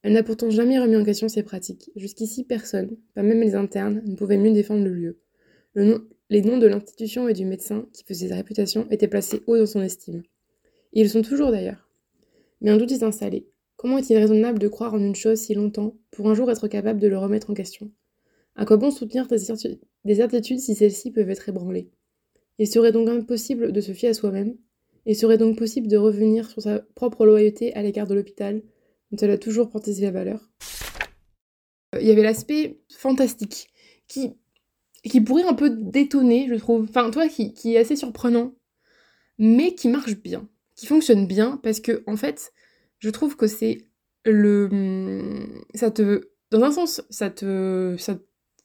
Elle 0.04 0.12
n'a 0.12 0.24
pourtant 0.24 0.50
jamais 0.50 0.78
remis 0.78 0.98
en 0.98 1.06
question 1.06 1.30
ses 1.30 1.42
pratiques. 1.42 1.90
Jusqu'ici, 1.96 2.44
personne, 2.44 2.98
pas 3.16 3.24
même 3.24 3.40
les 3.40 3.56
internes, 3.56 4.02
ne 4.06 4.18
pouvait 4.18 4.38
mieux 4.38 4.52
défendre 4.52 4.84
le 4.84 4.94
lieu. 4.94 5.20
les 5.76 6.42
noms 6.42 6.58
de 6.58 6.68
l'institution 6.68 7.30
et 7.30 7.34
du 7.34 7.46
médecin 7.46 7.88
qui 7.94 8.04
faisait 8.04 8.28
sa 8.28 8.36
réputation 8.36 8.90
étaient 8.92 9.08
placés 9.08 9.42
haut 9.48 9.58
dans 9.58 9.66
son 9.66 9.82
estime. 9.82 10.22
Ils 10.92 11.10
sont 11.10 11.22
toujours 11.22 11.52
d'ailleurs. 11.52 11.90
Mais 12.60 12.72
un 12.72 12.76
doute 12.76 12.92
est 12.92 13.04
installé. 13.04 13.48
Comment 13.78 14.00
est-il 14.00 14.18
raisonnable 14.18 14.60
de 14.60 14.68
croire 14.68 14.96
en 14.96 15.00
une 15.00 15.16
chose 15.16 15.40
si 15.40 15.54
longtemps 15.54 15.96
pour 16.12 16.30
un 16.30 16.34
jour 16.34 16.52
être 16.52 16.68
capable 16.68 17.00
de 17.00 17.08
le 17.08 17.18
remettre 17.18 17.50
en 17.50 17.54
question? 17.54 17.90
À 18.58 18.66
quoi 18.66 18.76
bon 18.76 18.92
soutenir 18.92 19.28
des, 19.28 20.16
certitudes 20.16 20.60
si 20.60 20.76
celles-ci 20.76 21.12
peuvent 21.12 21.30
être 21.30 21.48
ébranlées? 21.48 21.90
Il 22.58 22.68
serait 22.68 22.92
donc 22.92 23.08
impossible 23.08 23.72
de 23.72 23.80
se 23.80 23.94
fier 23.94 24.10
à 24.10 24.14
soi-même, 24.14 24.58
il 25.06 25.16
serait 25.16 25.38
donc 25.38 25.58
possible 25.58 25.88
de 25.88 25.98
revenir 25.98 26.50
sur 26.50 26.62
sa 26.62 26.80
propre 26.80 27.26
loyauté 27.26 27.74
à 27.74 27.82
l'égard 27.82 28.08
de 28.08 28.16
l'hôpital, 28.16 28.62
dont 29.12 29.18
elle 29.18 29.32
a 29.32 29.38
toujours 29.38 29.70
porté 29.70 29.94
la 30.00 30.12
valeur. 30.12 30.50
Il 32.00 32.06
y 32.06 32.12
avait 32.12 32.24
l'aspect 32.24 32.80
fantastique, 32.90 33.70
qui, 34.08 34.34
qui 35.04 35.22
pourrait 35.22 35.44
un 35.44 35.54
peu 35.54 35.70
détonner, 35.70 36.48
je 36.50 36.56
trouve. 36.56 36.84
Enfin, 36.84 37.10
toi, 37.10 37.28
qui, 37.28 37.54
qui 37.54 37.74
est 37.74 37.80
assez 37.80 37.96
surprenant, 37.96 38.54
mais 39.38 39.74
qui 39.74 39.88
marche 39.88 40.16
bien, 40.18 40.48
qui 40.76 40.86
fonctionne 40.86 41.26
bien, 41.26 41.60
parce 41.64 41.80
que, 41.80 42.04
en 42.06 42.16
fait, 42.16 42.54
je 43.00 43.10
trouve 43.10 43.36
que 43.36 43.48
c'est 43.48 43.88
le. 44.26 45.48
Ça 45.74 45.92
te. 45.92 46.30
Dans 46.52 46.64
un 46.64 46.72
sens, 46.72 47.02
ça 47.10 47.30
te. 47.30 47.96
Ça 47.98 48.20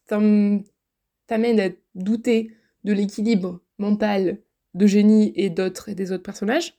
t'amène 0.07 1.61
à 1.61 1.71
douter 1.95 2.51
de 2.85 2.93
l'équilibre 2.93 3.63
mental 3.79 4.43
de 4.75 4.87
génie 4.87 5.33
et 5.37 5.51
d'autres 5.51 5.89
et 5.89 5.95
des 5.95 6.13
autres 6.13 6.23
personnages. 6.23 6.75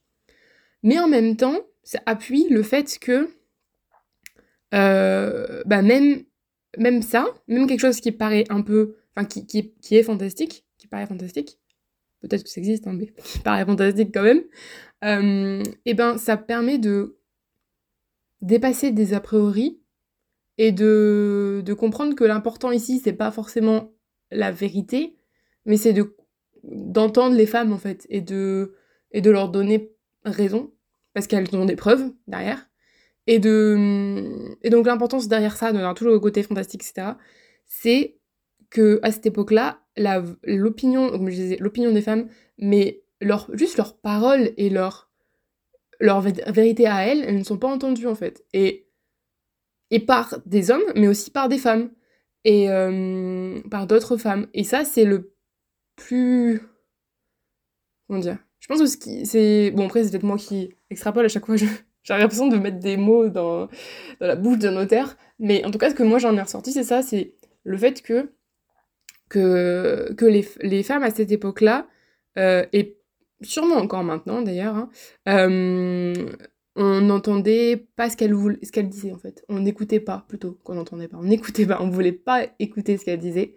Mais 0.84 1.00
en 1.00 1.08
même 1.08 1.36
temps, 1.38 1.60
ça 1.84 2.00
appuie 2.06 2.48
le 2.50 2.64
fait 2.64 3.00
que 3.00 3.30
euh, 4.74 5.64
bah 5.66 5.82
même, 5.82 6.24
même 6.78 7.02
ça, 7.02 7.26
même 7.48 7.68
quelque 7.68 7.80
chose 7.80 8.02
qui 8.02 8.12
paraît 8.12 8.44
un 8.50 8.62
peu, 8.62 8.98
enfin 9.16 9.26
qui, 9.26 9.46
qui, 9.46 9.96
est 9.96 10.04
fantastique, 10.04 10.66
qui 10.78 10.88
paraît 10.88 11.06
fantastique, 11.06 11.60
peut-être 12.20 12.44
que 12.44 12.50
ça 12.50 12.60
existe, 12.60 12.88
hein, 12.88 12.94
mais 12.94 13.08
qui 13.24 13.40
paraît 13.40 13.66
fantastique 13.66 14.10
quand 14.14 14.24
même, 14.24 14.44
euh, 15.04 15.64
et 15.86 15.94
ben 15.94 16.18
ça 16.18 16.36
permet 16.36 16.78
de 16.78 17.18
dépasser 18.42 18.92
des 18.92 19.14
a 19.14 19.20
priori 19.20 19.80
et 20.58 20.72
de, 20.72 21.62
de 21.66 21.74
comprendre 21.74 22.16
que 22.16 22.24
l'important 22.24 22.72
ici, 22.72 23.00
c'est 23.04 23.14
pas 23.14 23.32
forcément 23.32 23.94
la 24.32 24.52
vérité, 24.52 25.16
mais 25.66 25.78
c'est 25.78 25.94
de 25.94 26.16
d'entendre 26.72 27.36
les 27.36 27.46
femmes 27.46 27.74
en 27.74 27.78
fait 27.78 28.06
et 28.10 28.22
de, 28.22 28.76
et 29.12 29.22
de 29.22 29.32
leur 29.32 29.50
donner 29.50 29.92
raison 30.24 30.74
parce 31.14 31.28
qu'elles 31.28 31.56
ont 31.56 31.66
des 31.66 31.76
preuves 31.76 32.12
derrière 32.28 32.70
et 33.28 33.40
de 33.40 34.58
et 34.64 34.70
donc 34.70 34.86
l'importance 34.86 35.28
derrière 35.28 35.58
ça 35.58 35.72
de 35.72 35.94
toujours 35.94 36.14
le 36.14 36.20
côté 36.20 36.44
fantastique 36.44 36.84
etc 36.84 37.14
c'est 37.66 38.18
que 38.70 39.00
à 39.04 39.12
cette 39.12 39.26
époque-là 39.26 39.80
l'opinion 40.44 41.10
comme 41.10 41.30
je 41.30 41.36
disais 41.36 41.58
l'opinion 41.60 41.92
des 41.92 42.02
femmes 42.02 42.28
mais 42.58 43.04
leur 43.22 43.50
juste 43.54 43.78
leurs 43.78 43.98
paroles 43.98 44.52
et 44.58 44.70
leur 44.70 45.10
leur 46.00 46.22
vérité 46.22 46.88
à 46.88 47.06
elles 47.08 47.24
elles 47.26 47.38
ne 47.38 47.44
sont 47.44 47.58
pas 47.58 47.68
entendues 47.68 48.08
en 48.08 48.16
fait. 48.16 48.44
Et 48.54 48.88
et 49.92 50.00
par 50.00 50.40
des 50.46 50.72
hommes 50.72 50.84
mais 50.96 51.08
aussi 51.08 51.32
par 51.32 51.50
des 51.50 51.58
femmes. 51.58 51.92
Et 52.48 52.70
euh, 52.70 53.60
par 53.72 53.88
d'autres 53.88 54.18
femmes. 54.18 54.48
Et 54.54 54.64
ça 54.64 54.86
c'est 54.86 55.06
le 55.06 55.35
plus. 55.96 56.62
Comment 58.08 58.20
dire 58.20 58.38
Je 58.60 58.68
pense 58.68 58.96
que 58.98 59.26
c'est. 59.26 59.72
Bon, 59.72 59.86
après, 59.86 60.04
c'est 60.04 60.12
peut-être 60.12 60.24
moi 60.24 60.38
qui 60.38 60.74
extrapole 60.90 61.26
à 61.26 61.30
chaque 61.30 61.46
fois. 61.46 61.56
J'ai 62.06 62.14
l'impression 62.14 62.48
de 62.48 62.58
mettre 62.58 62.80
des 62.80 62.98
mots 62.98 63.30
dans, 63.30 63.68
la 64.20 64.36
bouche 64.36 64.60
d'un 64.60 64.72
notaire. 64.72 65.18
Mais 65.40 65.66
en 65.66 65.72
tout 65.72 65.80
cas, 65.80 65.90
ce 65.90 65.96
que 65.96 66.04
moi 66.04 66.20
j'en 66.20 66.38
ai 66.38 66.42
ressorti, 66.42 66.72
c'est 66.72 66.84
ça 66.84 67.02
c'est 67.02 67.34
le 67.64 67.78
fait 67.78 68.04
que, 68.04 68.32
que, 69.30 70.26
les, 70.26 70.84
femmes 70.84 71.02
à 71.04 71.10
cette 71.10 71.32
époque-là, 71.32 71.88
euh, 72.38 72.64
et 72.74 73.00
sûrement 73.42 73.78
encore 73.78 74.04
maintenant 74.04 74.44
d'ailleurs, 74.44 74.76
hein, 74.76 74.90
euh, 75.28 76.14
on 76.76 77.02
n'entendait 77.02 77.88
pas 77.96 78.10
ce 78.10 78.18
qu'elle 78.18 78.36
ce 78.62 78.72
qu'elle 78.72 78.90
disait 78.90 79.12
en 79.12 79.18
fait. 79.18 79.44
On 79.50 79.60
n'écoutait 79.60 80.00
pas 80.00 80.26
plutôt 80.28 80.60
qu'on 80.64 80.76
n'entendait 80.76 81.08
pas. 81.08 81.18
On 81.18 81.24
n'écoutait 81.24 81.66
pas, 81.66 81.82
on 81.82 81.90
voulait 81.90 82.12
pas 82.12 82.46
écouter 82.60 82.98
ce 82.98 83.06
qu'elle 83.06 83.20
disait. 83.20 83.56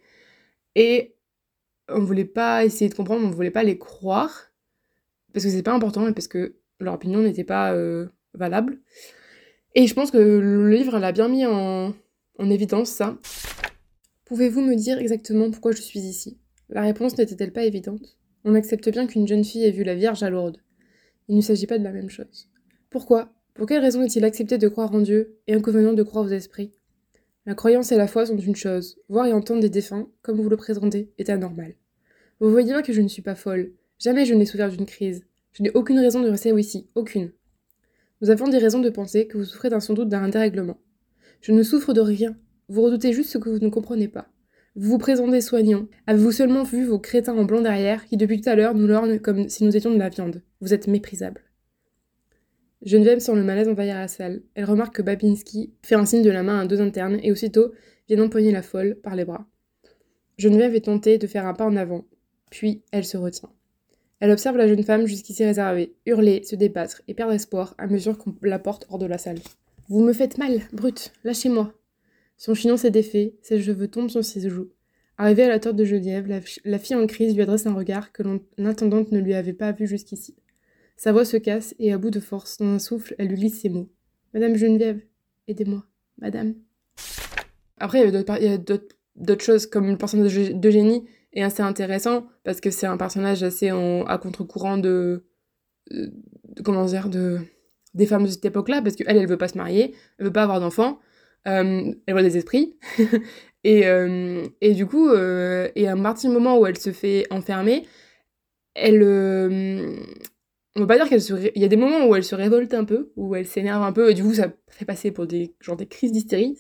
Et 0.75 1.17
on 1.89 2.01
voulait 2.01 2.25
pas 2.25 2.65
essayer 2.65 2.89
de 2.89 2.95
comprendre, 2.95 3.27
on 3.27 3.31
voulait 3.31 3.51
pas 3.51 3.65
les 3.65 3.79
croire. 3.79 4.53
parce 5.33 5.45
que 5.45 5.51
c'est 5.51 5.63
pas 5.63 5.75
important 5.75 6.07
et 6.09 6.13
parce 6.13 6.29
que 6.29 6.57
leur 6.81 6.95
opinion 6.95 7.21
n'était 7.21 7.45
pas 7.45 7.73
euh, 7.75 8.09
valable. 8.35 8.81
Et 9.75 9.87
je 9.87 9.95
pense 9.95 10.11
que 10.11 10.19
le 10.19 10.71
livre 10.71 10.99
l'a 10.99 11.13
bien 11.13 11.29
mis 11.29 11.47
en, 11.47 11.95
en 12.39 12.51
évidence 12.51 12.91
ça. 12.91 13.19
Pouvez-vous 14.25 14.61
me 14.61 14.75
dire 14.75 14.99
exactement 14.99 15.51
pourquoi 15.51 15.73
je 15.73 15.83
suis 15.83 16.01
ici? 16.01 16.39
La 16.69 16.83
réponse 16.83 17.17
n'était-elle 17.17 17.53
pas 17.53 17.65
évidente? 17.65 18.19
On 18.45 18.55
accepte 18.55 18.89
bien 18.91 19.07
qu'une 19.07 19.27
jeune 19.27 19.45
fille 19.45 19.65
ait 19.65 19.71
vu 19.71 19.85
la 19.85 19.95
Vierge 19.95 20.23
à 20.23 20.31
Lourdes. 20.31 20.59
Il 21.29 21.37
ne 21.37 21.41
s'agit 21.41 21.67
pas 21.67 21.79
de 21.79 21.85
la 21.85 21.93
même 21.93 22.11
chose. 22.11 22.49
Pourquoi? 22.91 23.33
Pour 23.55 23.67
quelle 23.67 23.83
raison 23.83 24.03
est-il 24.03 24.25
accepté 24.25 24.57
de 24.57 24.69
croire 24.69 24.95
en 24.95 25.01
Dieu 25.01 25.39
et 25.47 25.55
inconvénient 25.55 25.93
de 25.93 26.03
croire 26.03 26.25
aux 26.25 26.31
esprits? 26.31 26.73
La 27.47 27.55
croyance 27.55 27.93
et 27.93 27.97
la 27.97 28.07
foi 28.07 28.27
sont 28.27 28.37
une 28.37 28.57
chose, 28.57 28.99
voir 29.09 29.27
et 29.27 29.33
entendre 29.33 29.61
des 29.61 29.71
défunts, 29.71 30.09
comme 30.23 30.41
vous 30.41 30.49
le 30.49 30.57
présentez, 30.57 31.11
est 31.19 31.31
anormal. 31.31 31.75
Vous 32.41 32.51
voyez 32.51 32.73
bien 32.73 32.83
que 32.83 32.93
je 32.93 33.01
ne 33.01 33.09
suis 33.09 33.23
pas 33.23 33.35
folle. 33.35 33.73
Jamais 33.99 34.25
je 34.25 34.35
n'ai 34.35 34.47
souffert 34.47 34.71
d'une 34.71 34.87
crise. 34.87 35.25
Je 35.53 35.63
n'ai 35.63 35.71
aucune 35.71 35.99
raison 35.99 36.21
de 36.21 36.29
rester 36.29 36.51
ici, 36.51 36.89
aucune. 36.95 37.33
Nous 38.21 38.31
avons 38.31 38.49
des 38.49 38.59
raisons 38.59 38.81
de 38.81 38.91
penser 38.91 39.27
que 39.27 39.39
vous 39.39 39.45
souffrez 39.45 39.71
d'un 39.71 39.81
sans 39.81 39.95
doute 39.95 40.09
d'un 40.09 40.29
dérèglement. 40.29 40.79
Je 41.41 41.53
ne 41.53 41.63
souffre 41.63 41.93
de 41.93 42.01
rien. 42.01 42.37
Vous 42.69 42.83
redoutez 42.83 43.13
juste 43.13 43.31
ce 43.31 43.39
que 43.39 43.49
vous 43.49 43.59
ne 43.59 43.71
comprenez 43.71 44.09
pas. 44.09 44.29
Vous 44.77 44.91
vous 44.91 44.99
présentez 44.99 45.41
soignant. 45.41 45.89
Avez-vous 46.07 46.33
seulement 46.33 46.63
vu 46.63 46.85
vos 46.85 46.99
crétins 46.99 47.37
en 47.37 47.45
blanc 47.45 47.61
derrière 47.61 48.05
qui 48.07 48.17
depuis 48.17 48.41
tout 48.41 48.51
à 48.51 48.55
l'heure 48.55 48.75
nous 48.75 48.87
lorgnent 48.87 49.19
comme 49.19 49.49
si 49.49 49.65
nous 49.65 49.77
étions 49.77 49.93
de 49.93 49.99
la 49.99 50.09
viande 50.09 50.43
Vous 50.61 50.75
êtes 50.75 50.87
méprisable. 50.87 51.48
Geneviève 52.83 53.19
sent 53.19 53.35
le 53.35 53.43
malaise 53.43 53.69
envahir 53.69 53.97
la 53.97 54.09
salle. 54.09 54.43
Elle 54.55 54.65
remarque 54.65 54.97
que 54.97 55.03
Babinski 55.03 55.73
fait 55.83 55.97
un 55.97 56.07
signe 56.07 56.23
de 56.23 56.31
la 56.31 56.43
main 56.43 56.61
à 56.61 56.67
deux 56.67 56.81
internes 56.81 57.19
et 57.23 57.33
aussitôt 57.33 57.73
vient 58.09 58.23
empoigner 58.23 58.53
la 58.53 58.63
folle 58.63 58.97
par 59.03 59.17
les 59.17 59.25
bras. 59.25 59.47
Geneviève 60.39 60.75
est 60.75 60.85
tentée 60.85 61.19
de 61.19 61.27
faire 61.27 61.47
un 61.47 61.55
pas 61.55 61.67
en 61.67 61.77
avant, 61.77 62.05
puis 62.51 62.83
elle 62.93 63.05
se 63.05 63.17
retient. 63.17 63.51
Elle 64.21 64.31
observe 64.31 64.57
la 64.57 64.69
jeune 64.69 64.83
femme 64.83 65.07
jusqu'ici 65.07 65.45
réservée, 65.45 65.95
hurler, 66.07 66.43
se 66.45 66.57
débattre 66.57 67.03
et 67.09 67.15
perdre 67.15 67.33
espoir 67.33 67.75
à 67.79 67.87
mesure 67.87 68.19
qu'on 68.19 68.35
la 68.43 68.59
porte 68.59 68.87
hors 68.89 68.99
de 68.99 69.07
la 69.07 69.19
salle. 69.19 69.39
Vous 69.89 70.01
me 70.01 70.13
faites 70.13 70.39
mal, 70.39 70.61
brute, 70.73 71.13
lâchez-moi. 71.25 71.73
Son 72.37 72.55
chignon 72.55 72.77
s'est 72.77 72.91
défait, 72.91 73.35
ses 73.43 73.61
cheveux 73.61 73.89
tombent 73.89 74.11
sur 74.11 74.25
ses 74.25 74.49
joues. 74.49 74.71
Arrivée 75.17 75.45
à 75.45 75.49
la 75.49 75.59
torte 75.59 75.77
de 75.77 75.85
Geneviève, 75.85 76.29
la, 76.65 76.79
fille 76.79 76.97
en 76.97 77.07
crise 77.09 77.35
lui 77.35 77.43
adresse 77.43 77.67
un 77.67 77.75
regard 77.75 78.13
que 78.13 78.23
l'intendante 78.57 79.11
ne 79.11 79.19
lui 79.19 79.35
avait 79.35 79.53
pas 79.53 79.73
vu 79.73 79.89
jusqu'ici. 79.89 80.37
Sa 80.99 81.13
voix 81.13 81.25
se 81.25 81.37
casse 81.37 81.77
et 81.79 81.93
à 81.93 81.99
bout 81.99 82.11
de 82.11 82.19
force, 82.19 82.59
dans 82.59 82.67
un 82.67 82.81
souffle, 82.81 83.15
elle 83.19 83.29
lui 83.29 83.37
glisse 83.37 83.61
ces 83.61 83.69
mots. 83.69 83.89
Madame 84.35 84.57
Geneviève, 84.57 85.01
aidez-moi, 85.47 85.85
madame. 86.19 86.55
Après, 87.79 88.07
il 88.07 88.13
y 88.13 88.49
a 88.49 88.59
d'autres 88.59 89.45
choses, 89.45 89.67
comme 89.67 89.87
le 89.87 89.97
personnage 89.97 90.35
d'Eugénie 90.53 91.07
est 91.33 91.43
assez 91.43 91.63
intéressant 91.63 92.27
parce 92.43 92.61
que 92.61 92.73
c'est 92.73 92.89
un 92.89 92.97
personnage 92.97 93.45
assez 93.45 93.69
à 93.69 94.19
contre-courant 94.19 94.77
de, 94.77 95.25
comment 96.65 96.85
dire 96.85 97.09
de 97.09 97.39
des 97.95 98.07
femmes 98.07 98.25
de 98.25 98.31
cette 98.31 98.45
époque-là 98.45 98.83
parce 98.83 98.97
qu'elle 98.97 99.17
elle 99.17 99.27
veut 99.27 99.39
pas 99.39 99.49
se 99.49 99.57
marier 99.57 99.95
elle 100.19 100.27
veut 100.27 100.33
pas 100.33 100.43
avoir 100.43 100.61
d'enfants 100.61 101.01
euh, 101.49 101.91
elle 102.07 102.15
voit 102.15 102.23
des 102.23 102.37
esprits 102.37 102.77
et, 103.65 103.87
euh, 103.87 104.45
et 104.61 104.75
du 104.75 104.87
coup 104.87 105.09
euh, 105.09 105.69
et 105.75 105.89
à 105.89 105.97
partir 105.97 106.29
du 106.29 106.35
moment 106.35 106.59
où 106.59 106.67
elle 106.67 106.77
se 106.77 106.93
fait 106.93 107.27
enfermer 107.31 107.87
elle 108.75 109.03
on 110.77 110.81
va 110.81 110.87
pas 110.87 110.97
dire 110.97 111.09
qu'elle 111.09 111.23
se 111.23 111.51
il 111.55 111.61
y 111.61 111.65
a 111.65 111.69
des 111.69 111.77
moments 111.77 112.07
où 112.07 112.15
elle 112.15 112.25
se 112.25 112.35
révolte 112.35 112.75
un 112.75 112.85
peu 112.85 113.11
où 113.17 113.35
elle 113.35 113.47
s'énerve 113.47 113.83
un 113.83 113.93
peu 113.93 114.11
et 114.11 114.15
du 114.15 114.23
coup 114.23 114.35
ça 114.35 114.53
fait 114.69 114.85
passer 114.85 115.11
pour 115.11 115.27
des 115.27 115.55
genre 115.61 115.77
des 115.77 115.87
crises 115.87 116.13
d'hystérie 116.13 116.57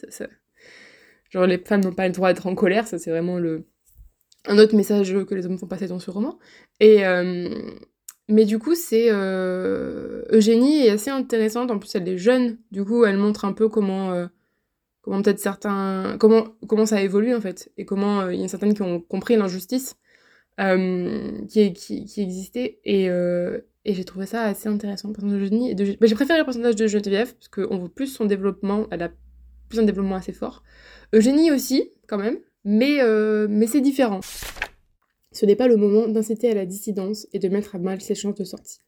genre 1.30 1.46
les 1.46 1.58
femmes 1.58 1.82
n'ont 1.82 1.92
pas 1.92 2.06
le 2.06 2.12
droit 2.12 2.32
d'être 2.32 2.46
en 2.46 2.54
colère 2.54 2.86
ça 2.86 2.98
c'est 2.98 3.10
vraiment 3.10 3.38
le 3.38 3.66
un 4.46 4.58
autre 4.58 4.74
message 4.74 5.14
que 5.24 5.34
les 5.34 5.46
hommes 5.46 5.58
font 5.58 5.66
passer 5.66 5.86
dans 5.86 5.98
ce 5.98 6.10
roman. 6.10 6.38
Et, 6.80 7.06
euh, 7.06 7.48
mais 8.28 8.44
du 8.44 8.58
coup, 8.58 8.74
c'est 8.74 9.08
euh, 9.10 10.22
Eugénie 10.30 10.86
est 10.86 10.90
assez 10.90 11.10
intéressante. 11.10 11.70
En 11.70 11.78
plus, 11.78 11.94
elle 11.94 12.08
est 12.08 12.18
jeune. 12.18 12.58
Du 12.70 12.84
coup, 12.84 13.04
elle 13.04 13.16
montre 13.16 13.44
un 13.44 13.52
peu 13.52 13.68
comment, 13.68 14.12
euh, 14.12 14.26
comment 15.02 15.22
peut-être 15.22 15.38
certains, 15.38 16.16
comment 16.18 16.48
comment 16.66 16.86
ça 16.86 17.02
évolue 17.02 17.34
en 17.34 17.40
fait, 17.40 17.70
et 17.76 17.84
comment 17.84 18.28
il 18.28 18.40
y 18.40 18.44
a 18.44 18.48
certaines 18.48 18.74
qui 18.74 18.82
ont 18.82 19.00
compris 19.00 19.36
l'injustice 19.36 19.96
qui, 20.58 21.72
qui, 21.72 22.22
existait. 22.22 22.80
Et, 22.84 23.04
et 23.06 23.94
j'ai 23.94 24.04
trouvé 24.04 24.26
ça 24.26 24.42
assez 24.42 24.68
intéressant. 24.68 25.10
Bah, 25.10 25.20
j'ai 25.22 26.14
préféré 26.14 26.38
le 26.38 26.44
personnage 26.44 26.76
de 26.76 26.86
Geneviève 26.86 27.34
parce 27.34 27.48
qu'on 27.48 27.78
voit 27.78 27.94
plus 27.94 28.08
son 28.08 28.24
développement. 28.24 28.86
Elle 28.90 29.02
a 29.02 29.10
plus 29.68 29.78
un 29.78 29.84
développement 29.84 30.16
assez 30.16 30.32
fort. 30.32 30.62
Eugénie 31.12 31.50
aussi, 31.50 31.92
quand 32.06 32.18
même 32.18 32.38
mais, 32.64 33.00
euh, 33.00 33.46
mais 33.48 33.66
c'est 33.66 33.80
différent. 33.80 34.20
Ce 35.32 35.46
n'est 35.46 35.56
pas 35.56 35.68
le 35.68 35.76
moment 35.76 36.06
d'inciter 36.06 36.50
à 36.50 36.54
la 36.54 36.66
dissidence 36.66 37.26
et 37.32 37.38
de 37.38 37.48
mettre 37.48 37.76
à 37.76 37.78
mal 37.78 38.00
ses 38.00 38.14
chances 38.14 38.34
de 38.34 38.44
sortie. 38.44 38.78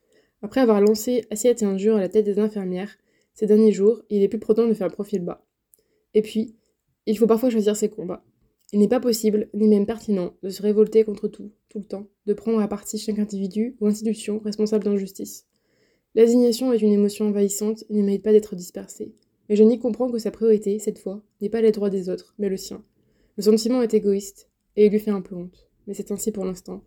Après 0.42 0.60
avoir 0.60 0.80
lancé 0.82 1.24
assiette 1.30 1.62
et 1.62 1.64
injures 1.64 1.96
à 1.96 2.00
la 2.00 2.10
tête 2.10 2.26
des 2.26 2.38
infirmières, 2.38 2.96
ces 3.32 3.46
derniers 3.46 3.72
jours, 3.72 4.02
il 4.10 4.22
est 4.22 4.28
plus 4.28 4.38
prudent 4.38 4.66
de 4.66 4.74
faire 4.74 4.88
profil 4.88 5.20
bas. 5.20 5.46
Et 6.12 6.20
puis, 6.20 6.56
il 7.06 7.16
faut 7.16 7.26
parfois 7.26 7.48
choisir 7.48 7.74
ses 7.74 7.88
combats. 7.88 8.22
Il 8.72 8.78
n'est 8.78 8.88
pas 8.88 9.00
possible, 9.00 9.48
ni 9.52 9.66
même 9.66 9.86
pertinent, 9.86 10.34
de 10.42 10.48
se 10.48 10.62
révolter 10.62 11.04
contre 11.04 11.26
tout, 11.26 11.50
tout 11.68 11.78
le 11.78 11.84
temps, 11.84 12.06
de 12.26 12.34
prendre 12.34 12.60
à 12.60 12.68
partie 12.68 12.98
chaque 12.98 13.18
individu 13.18 13.76
ou 13.80 13.86
institution 13.86 14.40
responsable 14.44 14.84
d'injustice. 14.84 15.46
L'indignation 16.14 16.72
est 16.72 16.82
une 16.82 16.92
émotion 16.92 17.26
envahissante 17.28 17.84
et 17.88 17.94
ne 17.94 18.02
mérite 18.02 18.22
pas 18.22 18.32
d'être 18.32 18.54
dispersée. 18.54 19.14
Mais 19.48 19.56
je 19.56 19.64
n'y 19.64 19.78
comprends 19.78 20.10
que 20.10 20.18
sa 20.18 20.30
priorité, 20.30 20.78
cette 20.78 20.98
fois, 20.98 21.22
n'est 21.40 21.48
pas 21.48 21.60
les 21.60 21.72
droits 21.72 21.90
des 21.90 22.08
autres, 22.08 22.34
mais 22.38 22.48
le 22.48 22.56
sien. 22.56 22.84
Le 23.36 23.42
sentiment 23.42 23.82
est 23.82 23.94
égoïste, 23.94 24.48
et 24.76 24.86
il 24.86 24.92
lui 24.92 25.00
fait 25.00 25.10
un 25.10 25.20
peu 25.20 25.34
honte. 25.34 25.68
Mais 25.86 25.94
c'est 25.94 26.12
ainsi 26.12 26.30
pour 26.30 26.44
l'instant. 26.44 26.84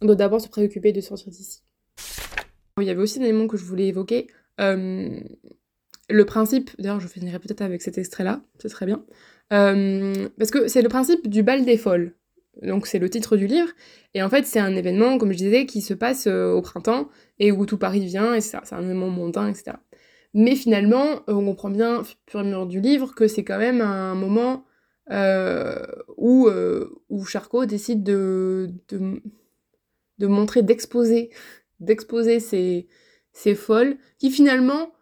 On 0.00 0.06
doit 0.06 0.14
d'abord 0.14 0.40
se 0.40 0.48
préoccuper 0.48 0.92
de 0.92 1.00
sortir 1.00 1.30
d'ici. 1.30 1.62
Il 2.80 2.86
y 2.86 2.90
avait 2.90 3.02
aussi 3.02 3.18
un 3.18 3.24
élément 3.24 3.48
que 3.48 3.56
je 3.56 3.64
voulais 3.64 3.88
évoquer. 3.88 4.28
Euh, 4.60 5.20
le 6.08 6.24
principe, 6.24 6.70
d'ailleurs 6.78 7.00
je 7.00 7.08
finirai 7.08 7.38
peut-être 7.38 7.62
avec 7.62 7.82
cet 7.82 7.98
extrait-là, 7.98 8.42
ce 8.60 8.68
serait 8.68 8.86
bien. 8.86 9.04
Euh, 9.52 10.28
parce 10.38 10.50
que 10.50 10.68
c'est 10.68 10.82
le 10.82 10.88
principe 10.88 11.28
du 11.28 11.42
bal 11.42 11.64
des 11.64 11.76
folles. 11.76 12.14
Donc 12.62 12.86
c'est 12.86 12.98
le 12.98 13.08
titre 13.08 13.36
du 13.36 13.46
livre. 13.46 13.68
Et 14.14 14.22
en 14.22 14.28
fait 14.28 14.44
c'est 14.46 14.58
un 14.58 14.74
événement, 14.74 15.18
comme 15.18 15.32
je 15.32 15.38
disais, 15.38 15.66
qui 15.66 15.80
se 15.80 15.94
passe 15.94 16.26
euh, 16.26 16.50
au 16.52 16.62
printemps 16.62 17.08
et 17.38 17.52
où 17.52 17.66
tout 17.66 17.78
Paris 17.78 18.04
vient, 18.04 18.34
et 18.34 18.40
c'est 18.40 18.56
un 18.72 18.82
événement 18.82 19.10
mondain, 19.10 19.48
etc. 19.48 19.76
Mais 20.34 20.56
finalement, 20.56 21.22
on 21.26 21.44
comprend 21.44 21.70
bien, 21.70 22.02
à 22.34 22.42
mesure 22.42 22.66
du 22.66 22.80
livre, 22.80 23.14
que 23.14 23.28
c'est 23.28 23.44
quand 23.44 23.58
même 23.58 23.80
un 23.80 24.14
moment 24.14 24.66
euh, 25.10 25.86
où, 26.18 26.50
où 27.08 27.24
Charcot 27.24 27.64
décide 27.64 28.02
de, 28.02 28.70
de, 28.88 29.22
de 30.18 30.26
montrer, 30.26 30.62
d'exposer, 30.62 31.30
d'exposer 31.80 32.40
ces 32.40 33.54
folles, 33.54 33.96
qui 34.18 34.30
finalement, 34.30 34.92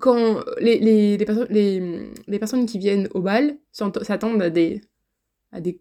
quand 0.00 0.42
les, 0.58 0.78
les, 0.78 1.16
les, 1.16 1.24
personnes, 1.24 1.46
les, 1.50 2.10
les 2.26 2.38
personnes 2.38 2.66
qui 2.66 2.78
viennent 2.78 3.08
au 3.14 3.20
bal 3.20 3.56
s'attendent 3.72 4.42
à 4.42 4.50
des, 4.50 4.80
à 5.52 5.60
des 5.60 5.80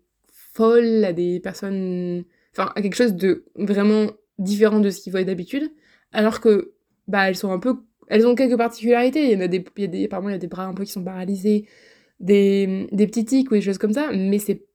folles, 0.54 1.06
à 1.06 1.14
des 1.14 1.40
personnes, 1.40 2.24
enfin 2.52 2.72
à 2.76 2.82
quelque 2.82 2.96
chose 2.96 3.16
de 3.16 3.46
vraiment 3.56 4.12
différent 4.38 4.80
de 4.80 4.90
ce 4.90 5.02
qu'ils 5.02 5.12
voient 5.12 5.24
d'habitude, 5.24 5.72
alors 6.12 6.42
que 6.42 6.74
bah 7.08 7.30
elles 7.30 7.38
sont 7.38 7.52
un 7.52 7.60
peu, 7.60 7.76
elles 8.08 8.28
ont 8.28 8.36
quelques 8.36 8.58
particularités. 8.58 9.24
Il 9.26 9.32
y 9.32 9.36
en 9.38 9.42
a 9.42 9.48
des, 9.48 9.64
il 9.78 9.82
y 9.82 9.86
a 9.86 9.88
des, 9.88 10.06
apparemment 10.06 10.30
il 10.30 10.34
y 10.34 10.36
a 10.36 10.40
des 10.40 10.48
bras 10.48 10.66
un 10.66 10.74
peu 10.74 10.84
qui 10.84 10.92
sont 10.92 11.04
paralysés, 11.04 11.68
des, 12.20 12.88
des 12.92 13.08
petits 13.08 13.26
tics 13.26 13.50
ou 13.52 13.56
des 13.56 13.62
choses 13.62 13.78
comme 13.78 13.94
ça, 13.94 14.12
mais 14.14 14.40
c'est 14.40 14.66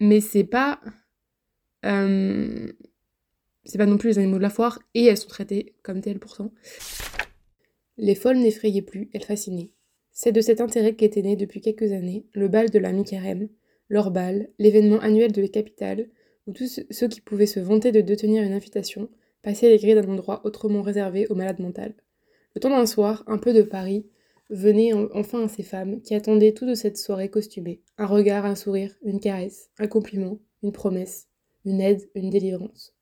mais 0.00 0.20
c'est 0.20 0.44
pas 0.44 0.80
euh, 1.84 2.72
c'est 3.64 3.78
pas 3.78 3.86
non 3.86 3.96
plus 3.96 4.10
les 4.10 4.18
animaux 4.18 4.38
de 4.38 4.42
la 4.42 4.50
foire 4.50 4.78
et 4.94 5.06
elles 5.06 5.16
sont 5.16 5.28
traitées 5.28 5.74
comme 5.82 6.00
telles 6.00 6.18
pourtant. 6.18 6.50
Les 7.96 8.14
folles 8.14 8.38
n'effrayaient 8.38 8.82
plus, 8.82 9.10
elles 9.12 9.24
fascinaient. 9.24 9.70
C'est 10.12 10.32
de 10.32 10.40
cet 10.40 10.60
intérêt 10.60 10.94
qu'était 10.94 11.22
né 11.22 11.36
depuis 11.36 11.60
quelques 11.60 11.92
années 11.92 12.26
le 12.32 12.48
bal 12.48 12.70
de 12.70 12.78
la 12.78 12.92
mi-carême, 12.92 13.48
leur 13.88 14.10
bal, 14.10 14.50
l'événement 14.58 14.98
annuel 15.00 15.32
de 15.32 15.42
la 15.42 15.48
capitale, 15.48 16.08
où 16.46 16.52
tous 16.52 16.80
ceux 16.90 17.08
qui 17.08 17.20
pouvaient 17.20 17.46
se 17.46 17.60
vanter 17.60 17.92
de 17.92 18.00
détenir 18.00 18.42
une 18.42 18.52
invitation 18.52 19.08
passaient 19.42 19.70
les 19.70 19.78
grilles 19.78 19.94
d'un 19.94 20.08
endroit 20.08 20.40
autrement 20.44 20.82
réservé 20.82 21.26
aux 21.28 21.34
malades 21.34 21.60
mentales. 21.60 21.94
Le 22.54 22.60
temps 22.60 22.70
d'un 22.70 22.86
soir, 22.86 23.24
un 23.26 23.38
peu 23.38 23.52
de 23.52 23.62
Paris, 23.62 24.06
venait 24.50 24.92
enfin 24.92 25.44
à 25.44 25.48
ces 25.48 25.62
femmes 25.62 26.00
qui 26.02 26.14
attendaient 26.14 26.52
tout 26.52 26.66
de 26.66 26.74
cette 26.74 26.98
soirée 26.98 27.30
costumée. 27.30 27.82
Un 27.98 28.06
regard, 28.06 28.44
un 28.44 28.54
sourire, 28.54 28.94
une 29.02 29.20
caresse, 29.20 29.70
un 29.78 29.86
compliment, 29.86 30.38
une 30.62 30.72
promesse, 30.72 31.28
une 31.64 31.80
aide, 31.80 32.08
une 32.14 32.30
délivrance. 32.30 32.94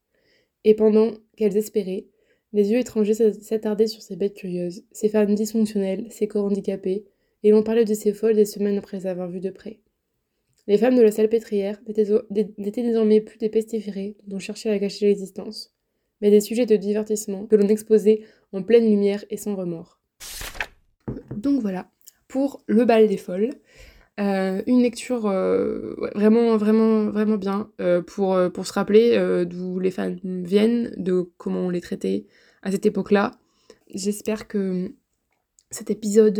Et 0.64 0.74
pendant 0.74 1.12
qu'elles 1.36 1.56
espéraient, 1.56 2.06
les 2.52 2.70
yeux 2.70 2.78
étrangers 2.78 3.14
s'attardaient 3.14 3.86
sur 3.86 4.02
ces 4.02 4.16
bêtes 4.16 4.34
curieuses, 4.34 4.84
ces 4.92 5.08
femmes 5.08 5.34
dysfonctionnelles, 5.34 6.06
ces 6.10 6.28
corps 6.28 6.44
handicapés, 6.44 7.06
et 7.42 7.50
l'on 7.50 7.62
parlait 7.62 7.84
de 7.84 7.94
ces 7.94 8.12
folles 8.12 8.36
des 8.36 8.44
semaines 8.44 8.78
après 8.78 8.98
les 8.98 9.06
avoir 9.06 9.28
vues 9.28 9.40
de 9.40 9.50
près. 9.50 9.80
Les 10.68 10.78
femmes 10.78 10.96
de 10.96 11.02
la 11.02 11.10
salpêtrière 11.10 11.80
n'étaient 11.88 12.82
désormais 12.82 13.20
plus 13.20 13.38
des 13.38 13.48
pestiférées 13.48 14.16
dont 14.26 14.36
on 14.36 14.40
cherchait 14.40 14.70
à 14.70 14.78
cacher 14.78 15.06
l'existence, 15.06 15.74
mais 16.20 16.30
des 16.30 16.40
sujets 16.40 16.66
de 16.66 16.76
divertissement 16.76 17.46
que 17.46 17.56
l'on 17.56 17.68
exposait 17.68 18.22
en 18.52 18.62
pleine 18.62 18.88
lumière 18.88 19.24
et 19.28 19.36
sans 19.36 19.56
remords. 19.56 19.98
Donc 21.34 21.60
voilà, 21.60 21.90
pour 22.28 22.62
le 22.66 22.84
bal 22.84 23.08
des 23.08 23.16
folles. 23.16 23.50
Une 24.18 24.82
lecture 24.82 25.22
vraiment, 25.22 26.56
vraiment, 26.56 27.10
vraiment 27.10 27.36
bien 27.36 27.70
pour, 28.06 28.38
pour 28.52 28.66
se 28.66 28.72
rappeler 28.72 29.44
d'où 29.46 29.78
les 29.78 29.90
femmes 29.90 30.18
viennent, 30.22 30.92
de 30.96 31.22
comment 31.38 31.66
on 31.66 31.70
les 31.70 31.80
traitait 31.80 32.26
à 32.62 32.70
cette 32.70 32.86
époque-là. 32.86 33.32
J'espère 33.94 34.48
que 34.48 34.92
cet 35.70 35.90
épisode 35.90 36.38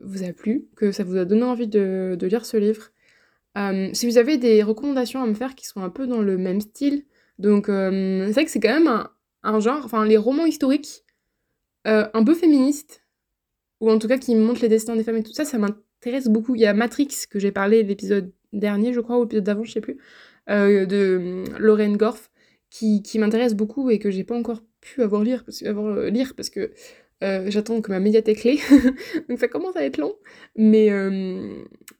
vous 0.00 0.22
a 0.22 0.32
plu, 0.32 0.66
que 0.76 0.92
ça 0.92 1.04
vous 1.04 1.16
a 1.16 1.24
donné 1.24 1.42
envie 1.42 1.68
de, 1.68 2.16
de 2.18 2.26
lire 2.26 2.46
ce 2.46 2.56
livre. 2.56 2.92
si 3.92 4.06
vous 4.06 4.18
avez 4.18 4.38
des 4.38 4.62
recommandations 4.62 5.22
à 5.22 5.26
me 5.26 5.34
faire 5.34 5.54
qui 5.54 5.66
sont 5.66 5.82
un 5.82 5.90
peu 5.90 6.06
dans 6.06 6.22
le 6.22 6.38
même 6.38 6.60
style, 6.60 7.04
donc 7.38 7.66
c'est 7.66 8.30
vrai 8.32 8.44
que 8.44 8.50
c'est 8.50 8.60
quand 8.60 8.72
même 8.72 8.88
un, 8.88 9.10
un 9.42 9.58
genre, 9.60 9.84
enfin 9.84 10.04
les 10.04 10.16
romans 10.16 10.46
historiques 10.46 11.04
un 11.84 12.24
peu 12.24 12.34
féministes, 12.34 13.02
ou 13.80 13.90
en 13.90 13.98
tout 13.98 14.06
cas 14.06 14.18
qui 14.18 14.36
montrent 14.36 14.62
les 14.62 14.68
destins 14.68 14.94
des 14.94 15.02
femmes 15.02 15.16
et 15.16 15.24
tout 15.24 15.32
ça, 15.32 15.44
ça 15.44 15.58
m'intéresse 15.58 15.82
beaucoup. 16.26 16.54
Il 16.54 16.60
y 16.60 16.66
a 16.66 16.74
Matrix, 16.74 17.26
que 17.30 17.38
j'ai 17.38 17.52
parlé 17.52 17.82
l'épisode 17.82 18.32
dernier, 18.52 18.92
je 18.92 19.00
crois, 19.00 19.18
ou 19.18 19.22
l'épisode 19.22 19.44
d'avant, 19.44 19.64
je 19.64 19.72
sais 19.72 19.80
plus, 19.80 19.98
euh, 20.50 20.86
de 20.86 21.44
Lorraine 21.58 21.96
Gorf, 21.96 22.30
qui, 22.70 23.02
qui 23.02 23.18
m'intéresse 23.18 23.54
beaucoup 23.54 23.90
et 23.90 23.98
que 23.98 24.10
j'ai 24.10 24.24
pas 24.24 24.36
encore 24.36 24.62
pu 24.80 25.02
avoir 25.02 25.22
lire 25.22 25.44
parce, 25.44 25.62
avoir, 25.62 25.86
euh, 25.86 26.10
lire 26.10 26.34
parce 26.34 26.50
que 26.50 26.72
euh, 27.22 27.46
j'attends 27.48 27.80
que 27.80 27.92
ma 27.92 28.00
médiathèque 28.00 28.42
l'ait, 28.42 28.58
donc 29.28 29.38
ça 29.38 29.46
commence 29.46 29.76
à 29.76 29.84
être 29.84 29.98
long. 29.98 30.14
Mais, 30.56 30.90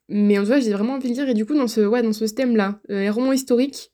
mais 0.09 0.39
en 0.39 0.43
tout 0.43 0.51
cas, 0.51 0.61
j'ai 0.61 0.73
vraiment 0.73 0.95
envie 0.95 1.11
de 1.11 1.15
lire, 1.15 1.29
et 1.29 1.35
du 1.35 1.47
coup, 1.47 1.55
dans 1.55 1.69
ce, 1.69 1.81
ouais, 1.81 2.03
dans 2.03 2.13
ce 2.13 2.25
thème-là, 2.25 2.81
les 2.89 3.11
romans 3.11 3.33
historiques, 3.33 3.93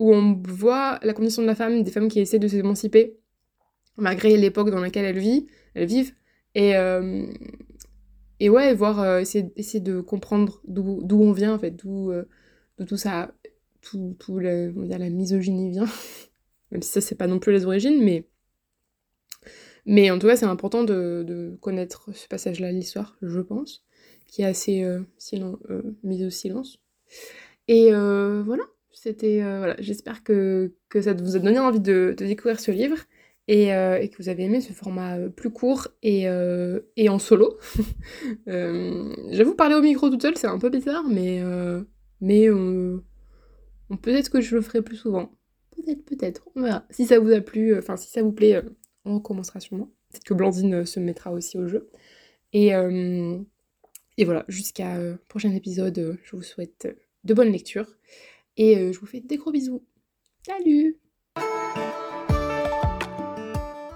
où 0.00 0.12
on 0.12 0.42
voit 0.48 0.98
la 1.02 1.12
condition 1.12 1.42
de 1.42 1.46
la 1.46 1.54
femme, 1.54 1.84
des 1.84 1.90
femmes 1.92 2.08
qui 2.08 2.18
essaient 2.18 2.40
de 2.40 2.48
s'émanciper, 2.48 3.16
malgré 3.96 4.36
l'époque 4.36 4.70
dans 4.70 4.80
laquelle 4.80 5.04
elles 5.04 5.18
vivent, 5.18 5.46
elles 5.74 5.86
vivent 5.86 6.12
et, 6.54 6.76
euh, 6.76 7.26
et 8.40 8.50
ouais, 8.50 8.74
voir, 8.74 9.00
euh, 9.00 9.20
essayer, 9.20 9.80
de 9.80 10.00
comprendre 10.00 10.60
d'où 10.66 11.20
on 11.20 11.32
vient, 11.32 11.54
en 11.54 11.58
fait, 11.58 11.70
d'où 11.70 12.10
euh, 12.10 12.24
tout 12.86 12.96
ça, 12.96 13.34
tout, 13.80 14.16
tout 14.18 14.38
la, 14.38 14.68
misogynie 15.10 15.70
vient. 15.70 15.86
Même 16.70 16.82
si 16.82 16.90
ça, 16.90 17.00
c'est 17.00 17.14
pas 17.14 17.26
non 17.26 17.38
plus 17.38 17.52
les 17.52 17.64
origines, 17.64 18.02
mais. 18.02 18.26
Mais 19.86 20.10
en 20.10 20.18
tout 20.18 20.26
cas, 20.26 20.36
c'est 20.36 20.46
important 20.46 20.82
de, 20.82 21.24
de, 21.26 21.58
connaître 21.60 22.10
ce 22.14 22.26
passage-là 22.26 22.72
de 22.72 22.76
l'histoire, 22.76 23.16
je 23.20 23.40
pense, 23.40 23.84
qui 24.26 24.40
est 24.40 24.46
assez 24.46 24.82
silen 25.18 25.56
mis 26.02 26.24
au 26.24 26.30
silence. 26.30 26.80
Et 27.68 27.90
voilà, 27.92 28.64
c'était. 28.92 29.40
voilà, 29.42 29.76
j'espère 29.78 30.24
que, 30.24 30.72
que 30.88 31.02
ça 31.02 31.12
vous 31.12 31.36
a 31.36 31.38
donné 31.38 31.58
envie 31.58 31.80
de, 31.80 32.14
de 32.16 32.24
découvrir 32.24 32.60
ce 32.60 32.70
livre. 32.70 32.96
Euh, 33.50 33.98
et, 33.98 34.08
que 34.08 34.16
vous 34.16 34.30
avez 34.30 34.44
aimé 34.44 34.62
ce 34.62 34.72
format 34.72 35.18
euh, 35.18 35.28
plus 35.28 35.50
court 35.50 35.88
et, 36.02 36.28
euh, 36.28 36.80
et 36.96 37.10
en 37.10 37.18
solo. 37.18 37.58
J'avoue, 38.46 39.54
parler 39.54 39.74
au 39.74 39.82
micro 39.82 40.08
toute 40.08 40.22
seule, 40.22 40.36
c'est 40.38 40.46
un 40.46 40.58
peu 40.58 40.70
bizarre, 40.70 41.04
mais, 41.08 41.42
mais 42.20 42.48
peut-être 44.00 44.30
que 44.30 44.40
je 44.40 44.54
le 44.54 44.62
ferai 44.62 44.82
plus 44.82 44.96
souvent. 44.96 45.30
Peut-être, 45.76 46.04
peut-être, 46.04 46.48
on. 46.56 46.64
Si 46.90 47.04
ça 47.04 47.18
vous 47.18 47.32
a 47.32 47.40
plu, 47.40 47.76
enfin 47.76 47.96
si 47.96 48.10
ça 48.10 48.22
vous 48.22 48.32
plaît, 48.32 48.62
on 49.04 49.14
recommencera 49.16 49.60
sûrement. 49.60 49.90
Peut-être 50.10 50.24
que 50.24 50.34
Blandine 50.34 50.86
se 50.86 51.00
mettra 51.00 51.32
aussi 51.32 51.58
au 51.58 51.66
jeu. 51.66 51.90
Et, 52.52 52.68
et 52.68 54.24
voilà, 54.24 54.44
jusqu'à 54.48 54.96
prochain 55.28 55.52
épisode, 55.52 56.18
je 56.22 56.36
vous 56.36 56.42
souhaite 56.42 56.88
de 57.24 57.34
bonnes 57.34 57.50
lectures. 57.52 57.88
Et 58.56 58.92
je 58.92 58.98
vous 58.98 59.06
fais 59.06 59.20
des 59.20 59.36
gros 59.36 59.50
bisous. 59.50 59.84
Salut 60.46 61.03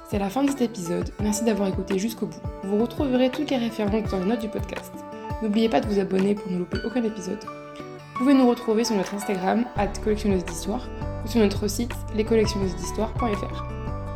c'est 0.09 0.19
la 0.19 0.31
fin 0.31 0.43
de 0.43 0.51
cet 0.51 0.63
épisode, 0.63 1.11
merci 1.21 1.45
d'avoir 1.45 1.69
écouté 1.69 1.99
jusqu'au 1.99 2.27
bout. 2.27 2.41
Vous 2.65 2.79
retrouverez 2.79 3.29
toutes 3.29 3.51
les 3.51 3.59
références 3.59 4.11
dans 4.11 4.19
les 4.19 4.25
notes 4.25 4.41
du 4.41 4.49
podcast. 4.49 4.93
N'oubliez 5.43 5.69
pas 5.69 5.81
de 5.81 5.87
vous 5.87 6.01
abonner 6.01 6.35
pour 6.35 6.51
ne 6.51 6.59
louper 6.59 6.79
aucun 6.87 7.05
épisode. 7.05 7.45
Vous 7.45 8.19
pouvez 8.21 8.33
nous 8.33 8.49
retrouver 8.49 8.85
sur 8.85 8.97
notre 8.97 9.15
Instagram, 9.15 9.67
collectionneuse 10.03 10.47
d'histoire, 10.47 10.89
ou 11.25 11.29
sur 11.29 11.41
notre 11.41 11.69
site, 11.69 11.93
lescollectionneuses-d'histoire.fr. 12.17 13.65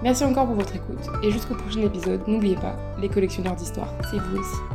Merci 0.03 0.25
encore 0.25 0.47
pour 0.47 0.57
votre 0.57 0.75
écoute, 0.75 1.07
et 1.23 1.31
jusqu'au 1.31 1.55
prochain 1.55 1.83
épisode, 1.83 2.27
n'oubliez 2.27 2.57
pas, 2.57 2.77
les 2.99 3.11
collectionneurs 3.11 3.55
d'histoire, 3.55 3.93
c'est 4.11 4.19
vous 4.19 4.39
aussi. 4.39 4.72